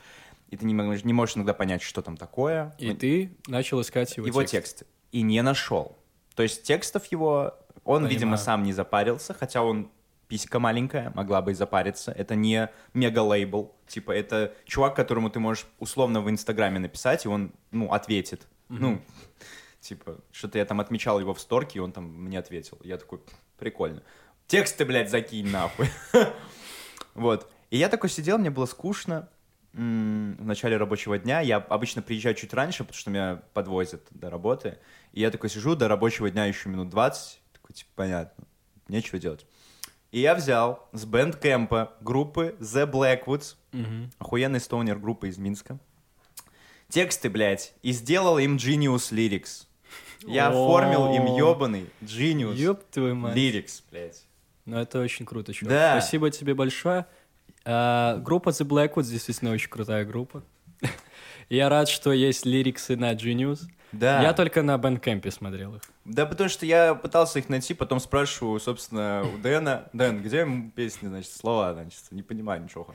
[0.50, 2.74] И ты не можешь, не можешь иногда понять, что там такое.
[2.78, 4.78] И Ну, ты начал искать его, его текст.
[4.80, 4.84] текст.
[5.12, 5.98] И не нашел.
[6.40, 8.10] То есть текстов его, он, Понимаю.
[8.12, 9.92] видимо, сам не запарился, хотя он
[10.30, 12.14] писька маленькая, могла бы и запариться.
[12.14, 13.76] Это не мега-лейбл.
[13.88, 18.48] Типа, это чувак, которому ты можешь условно в Инстаграме написать, и он, ну, ответит.
[18.70, 19.02] Ну,
[19.82, 22.80] типа, что-то я там отмечал его в сторке, и он там мне ответил.
[22.86, 23.20] Я такой,
[23.58, 24.02] прикольно.
[24.48, 25.90] Тексты, блядь, закинь нахуй.
[27.16, 27.52] Вот.
[27.70, 29.28] И я такой сидел, мне было скучно
[29.74, 31.42] в начале рабочего дня.
[31.42, 34.78] Я обычно приезжаю чуть раньше, потому что меня подвозят до работы.
[35.14, 37.40] И я такой сижу, до рабочего дня еще минут 20.
[37.54, 38.44] Такой, типа, понятно,
[38.88, 39.46] нечего делать.
[40.12, 44.10] И я взял с Bandcamp а группы The Blackwoods, Мгм.
[44.18, 45.78] охуенный stoner группа из Минска,
[46.88, 49.68] тексты, блядь, и сделал им Genius Lyrics.
[50.26, 53.36] Я оформил им ебаный Genius Ёб твою мать.
[53.38, 54.24] Lyrics, блядь.
[54.66, 55.72] Ну, это очень круто, чувак.
[55.74, 56.00] Да.
[56.02, 57.06] Спасибо тебе большое.
[57.66, 60.44] А, группа The Blackwoods действительно очень крутая группа.
[61.50, 63.62] Я рад, что есть lyrics ы на Genius.
[63.92, 64.22] Да.
[64.22, 65.82] Я только на Bandcamp смотрел их.
[66.06, 69.90] Да, потому что я пытался их найти, потом спрашиваю, собственно, у Дэна.
[69.94, 72.88] Дэн, где песни, значит, слова, значит, не понимаю ничего.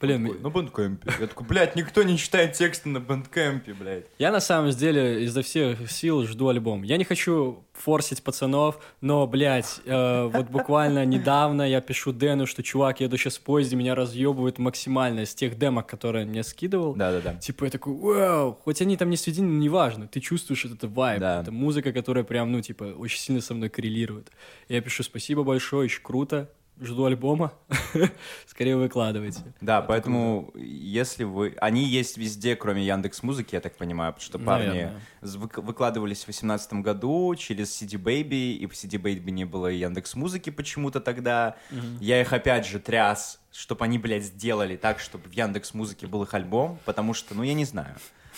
[0.00, 1.12] Блин, такой, на Bandcamp е.
[1.20, 4.04] Я такой, блядь, никто не читает тексты на Bandcamp е, блядь.
[4.18, 6.82] Я на самом деле изо всех сил жду альбом.
[6.84, 12.62] Я не хочу форсить пацанов, но, блядь, э, вот буквально недавно я пишу Дэну, что,
[12.62, 16.94] чувак, я еду сейчас в поезде, меня разъебывают максимально из тех демок, которые мне скидывал.
[16.94, 17.34] Да-да-да.
[17.34, 21.20] Типа я такой, вау, хоть они там не сведены, но неважно, ты чувствуешь этот вайб,
[21.20, 21.40] Да.
[21.42, 24.30] это музыка, которая прям, ну, типа, очень сильно со мной коррелирует.
[24.68, 27.52] Я пишу спасибо большое, очень круто, жду альбома.
[28.46, 29.40] Скорее выкладывайте.
[29.60, 31.54] Да, поэтому если вы...
[31.60, 35.00] Они есть везде, кроме Яндекс Музыки, я так понимаю, потому что парни Наверное.
[35.20, 40.50] выкладывались в 2018 году через CD Baby, и в CD Baby не было Яндекс Музыки
[40.50, 41.56] почему-то тогда.
[42.00, 46.22] Я их опять же тряс, чтобы они, блядь, сделали так, чтобы в Яндекс Музыке был
[46.22, 47.94] их альбом, потому что, ну, я не знаю.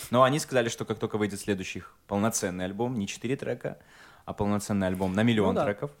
[0.09, 3.77] Но они сказали, что как только выйдет следующий полноценный альбом, не 4 трека,
[4.25, 5.65] а полноценный альбом на миллион Ну да.
[5.65, 5.91] треков,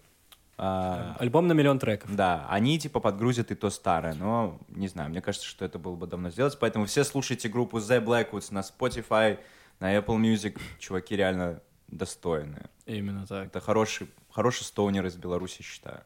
[0.61, 2.15] а, Альбом на миллион треков.
[2.15, 5.95] да, они типа подгрузят и то старое, но не знаю, мне кажется, что это было
[5.95, 9.39] бы давно сделать, поэтому все слушайте группу The Blackwoods на Spotify,
[9.79, 12.69] на Apple Music, чуваки реально достойные.
[12.85, 13.47] Именно так.
[13.47, 16.01] Это хороший, хороший стоунер из Беларуси, считаю,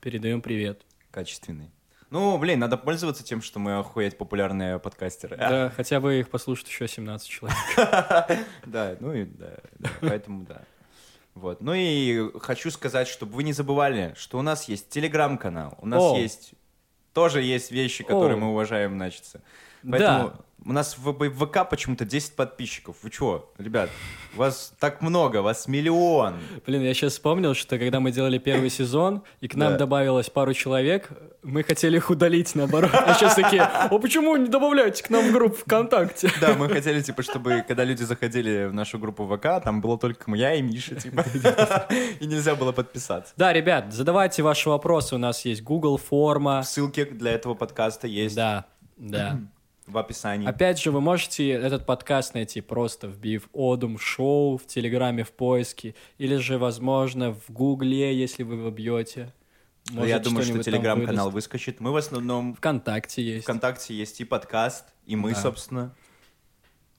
[0.00, 0.82] Передаем привет.
[1.10, 1.70] качественный.
[2.10, 5.36] Ну, блин, надо пользоваться тем, что мы охуеть популярные подкастеры.
[5.36, 7.58] Да, хотя бы их послушают еще 17 человек.
[8.64, 10.62] Да, ну и да, да, поэтому да.
[11.38, 11.60] Вот.
[11.60, 16.02] Ну и хочу сказать, чтобы вы не забывали, что у нас есть телеграм-канал, у нас
[16.02, 16.16] О.
[16.18, 16.54] есть
[17.12, 18.40] тоже есть вещи, которые О.
[18.40, 19.24] мы уважаем, значит.
[19.82, 20.34] Поэтому Да.
[20.66, 22.96] у нас в ВК почему-то 10 подписчиков.
[23.02, 23.90] Вы чё, ребят,
[24.34, 26.34] вас так много, вас миллион.
[26.66, 29.78] Блин, я сейчас вспомнил, что когда мы делали первый сезон, и к нам Да.
[29.78, 31.10] добавилось пару человек,
[31.44, 32.90] мы хотели их удалить, наоборот.
[32.92, 36.30] А сейчас такие, а почему не добавляете к нам в группу ВКонтакте?
[36.40, 40.34] Да, мы хотели, типа, чтобы, когда люди заходили в нашу группу ВК, там было только
[40.34, 41.24] я и Миша, типа,
[42.20, 43.32] и нельзя было подписаться.
[43.36, 46.62] Да, ребят, задавайте ваши вопросы, у нас есть Google форма.
[46.64, 49.38] Ссылки для этого подкаста есть Да, да.
[49.88, 50.46] В описании.
[50.46, 55.94] Опять же, вы можете этот подкаст найти просто вбив Одум Шоу в Телеграме в поиске,
[56.18, 59.32] или же, возможно, в Гугле, если вы вобьете.
[59.90, 61.80] Ну, я Может, думаю, что телеграм-канал выскочит.
[61.80, 63.44] Мы в основном ВКонтакте есть.
[63.44, 65.36] ВКонтакте есть и подкаст, и мы, Да.
[65.40, 65.94] собственно.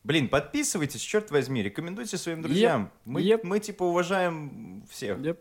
[0.03, 2.89] Блин, подписывайтесь, черт возьми, рекомендуйте своим друзьям.
[3.05, 3.43] Мы, Еп.
[3.43, 5.19] мы типа уважаем всех.
[5.19, 5.37] Yep.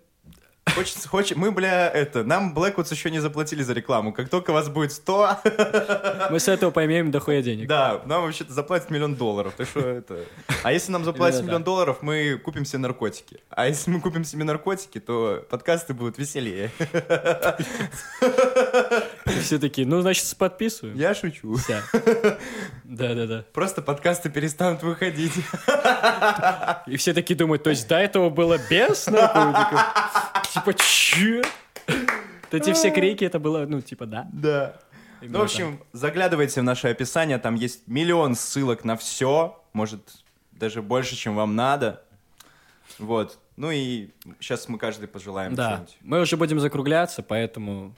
[0.75, 4.13] Хочется, хочет, мы, бля, это, нам Blackwoods еще не заплатили за рекламу.
[4.13, 5.39] Как только вас будет 100,
[6.31, 7.69] Мы с этого поймем дохуя денег.
[7.69, 9.55] да, нам вообще-то заплатят миллион долларов.
[9.57, 10.25] Так что это...
[10.63, 13.41] А если нам заплатят миллион долларов, мы купим себе наркотики.
[13.51, 16.71] А если мы купим себе наркотики, то подкасты будут веселее.
[19.41, 20.97] Все такие, ну, значит, подписываем.
[20.97, 21.57] Я шучу.
[22.85, 23.45] Да-да-да.
[23.53, 25.33] Просто подкасты перестанут выходить.
[26.87, 29.81] И все такие думают, то есть до этого было без наркотиков?
[30.61, 31.43] Типа, че?
[32.51, 34.27] Эти все крики, это было, ну, типа, да.
[34.33, 34.77] Да.
[35.21, 40.01] Ну, в общем, заглядывайте в наше описание, там есть миллион ссылок на все, может,
[40.53, 42.03] даже больше, чем вам надо.
[42.99, 43.39] Вот.
[43.57, 44.11] Ну и
[44.41, 45.97] сейчас мы каждый пожелаем Да, что-нибудь.
[46.03, 47.95] мы уже будем закругляться, поэтому,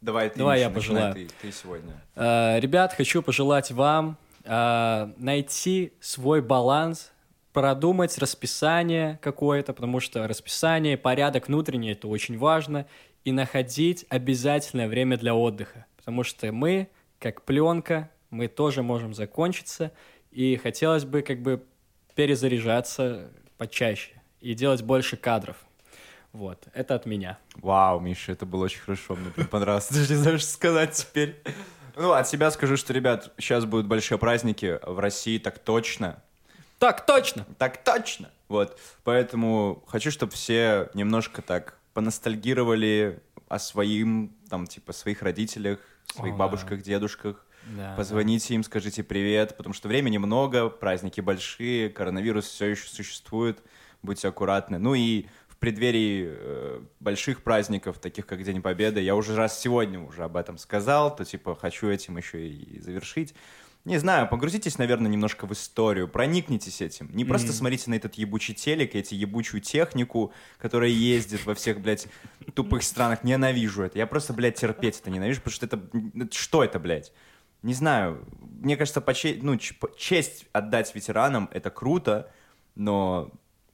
[0.00, 1.14] Давай ты, Давай я пожелаю.
[1.14, 1.92] Ты, ты сегодня.
[2.16, 7.12] э, ребят, хочу пожелать вам э, найти свой баланс,
[7.52, 12.86] продумать расписание какое-то, потому что расписание, порядок внутренний, это очень важно,
[13.24, 19.92] и находить обязательное время для отдыха, потому что мы, как пленка, мы тоже можем закончиться,
[20.30, 21.64] и хотелось бы как бы
[22.14, 25.56] перезаряжаться почаще и делать больше кадров.
[26.32, 27.38] Вот, это от меня.
[27.56, 29.88] Вау, Миша, это было очень хорошо, мне понравилось.
[29.90, 31.42] Даже не знаю, что сказать теперь.
[31.96, 36.22] Ну, от себя скажу, что, ребят, сейчас будут большие праздники в России, так точно.
[36.80, 37.46] Так, точно!
[37.58, 38.30] Так точно!
[38.48, 45.78] Вот, поэтому хочу, чтобы все немножко так поностальгировали о своим, там, типа, своих родителях,
[46.14, 47.44] своих О, бабушках, дедушках.
[47.76, 53.62] Да, Позвоните им, скажите привет, потому что времени много, праздники большие, коронавирус все еще существует,
[54.02, 54.78] будьте аккуратны.
[54.78, 60.00] Ну и в преддверии э, больших праздников, таких как День Победы, я уже раз сегодня
[60.00, 63.34] уже об этом сказал, то типа хочу этим еще и завершить.
[63.86, 67.10] Не знаю, погрузитесь, наверное, немножко в историю, проникнитесь этим.
[67.14, 67.54] Не просто Мгм.
[67.56, 72.06] смотрите на этот ебучий телек, эти ебучую технику, которая ездит во всех, блядь,
[72.54, 73.24] тупых странах.
[73.24, 73.96] Ненавижу это.
[73.96, 75.80] Я просто, блядь, терпеть это ненавижу, потому что это...
[76.30, 77.12] Что это, блядь?
[77.62, 78.26] Не знаю.
[78.40, 79.56] Мне кажется, поче- ну,
[79.96, 82.30] честь отдать ветеранам— это круто,
[82.74, 83.30] но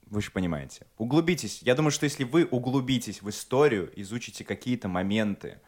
[0.07, 0.87] вы же понимаете.
[0.99, 1.63] Углубитесь.
[1.63, 5.59] Я думаю, что если вы углубитесь в историю, изучите какие-то моменты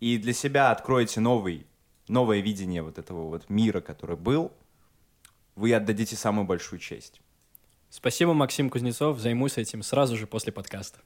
[0.00, 1.66] и для себя откроете новый,
[2.08, 4.52] новое видение вот этого вот мира, который был,
[5.56, 7.20] вы отдадите самую большую честь.
[7.90, 9.18] Спасибо, Максим Кузнецов.
[9.20, 10.98] Займусь этим сразу же после подкаста.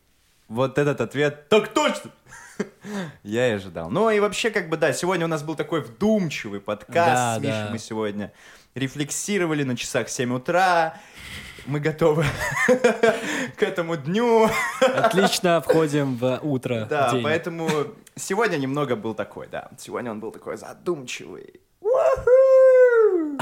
[0.49, 2.11] Вот этот ответ так точно!
[3.23, 3.91] Я и ожидал.
[3.91, 7.41] Ну и вообще, как бы, да, сегодня у нас был такой вдумчивый подкаст Да, с
[7.41, 7.53] Мишей.
[7.65, 7.69] да.
[7.71, 8.33] Мы сегодня
[8.75, 10.99] рефлексировали на часах 7 утра.
[11.69, 12.25] Мы готовы
[13.57, 14.49] к этому дню.
[14.81, 16.87] Отлично входим в утро.
[16.89, 17.23] Да, день.
[17.23, 17.69] поэтому
[18.17, 19.69] сегодня немного был такой, да.
[19.79, 21.61] Сегодня он был такой задумчивый.
[21.83, 23.39] Уху!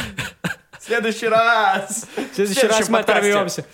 [0.87, 2.07] следующий раз.
[2.17, 3.65] В следующий раз мы оторвемся.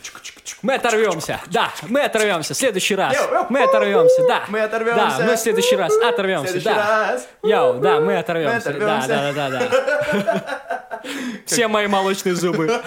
[0.62, 1.40] Мы оторвемся.
[1.50, 2.54] Да, мы оторвемся.
[2.54, 3.16] В следующий раз.
[3.48, 4.26] Мы оторвемся.
[4.26, 4.44] Да.
[4.48, 5.16] Мы оторвемся.
[5.18, 6.62] Да, мы в следующий раз оторвемся.
[6.62, 7.18] Да.
[7.42, 8.72] Йоу, да, мы оторвемся.
[8.74, 10.44] Да, да, да, да, да.
[11.46, 12.80] Все мои молочные зубы.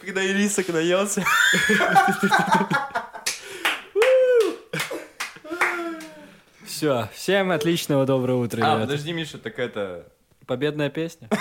[0.00, 1.24] Когда Ирисок наелся.
[6.64, 8.80] Все, всем отличного доброго утра, А, ребята.
[8.86, 10.06] подожди, Миша, так это...
[10.46, 11.28] Победная песня.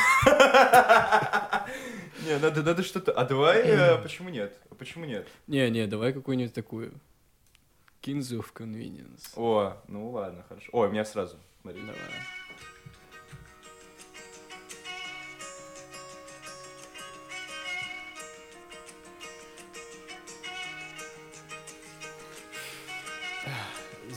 [2.26, 3.12] Не, надо, надо что-то...
[3.12, 3.62] А давай...
[3.64, 4.58] э, Почему нет?
[4.72, 5.28] А почему нет?
[5.48, 6.94] Не, не, давай какую-нибудь такую.
[8.00, 9.24] Кинзу в convenience.
[9.36, 10.70] О, ну ладно, хорошо.
[10.72, 11.36] Ой, у меня сразу.
[11.62, 11.82] Смотри.
[11.82, 11.98] Давай.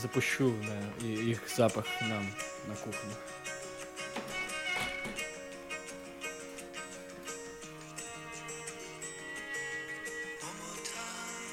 [0.01, 2.25] Запущу да, и- их запах нам
[2.67, 3.13] на кухню.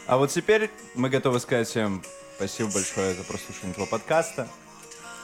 [0.07, 2.03] А вот теперь мы готовы сказать всем
[2.37, 4.49] спасибо большое за прослушивание этого подкаста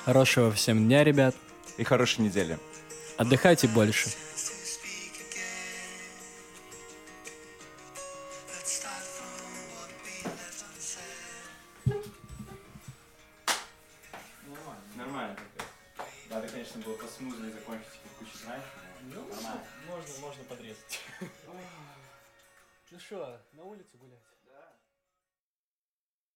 [0.04, 1.34] Хорошего всем дня, ребят.
[1.76, 2.58] и хорошей недели.
[3.18, 4.08] Отдыхайте больше.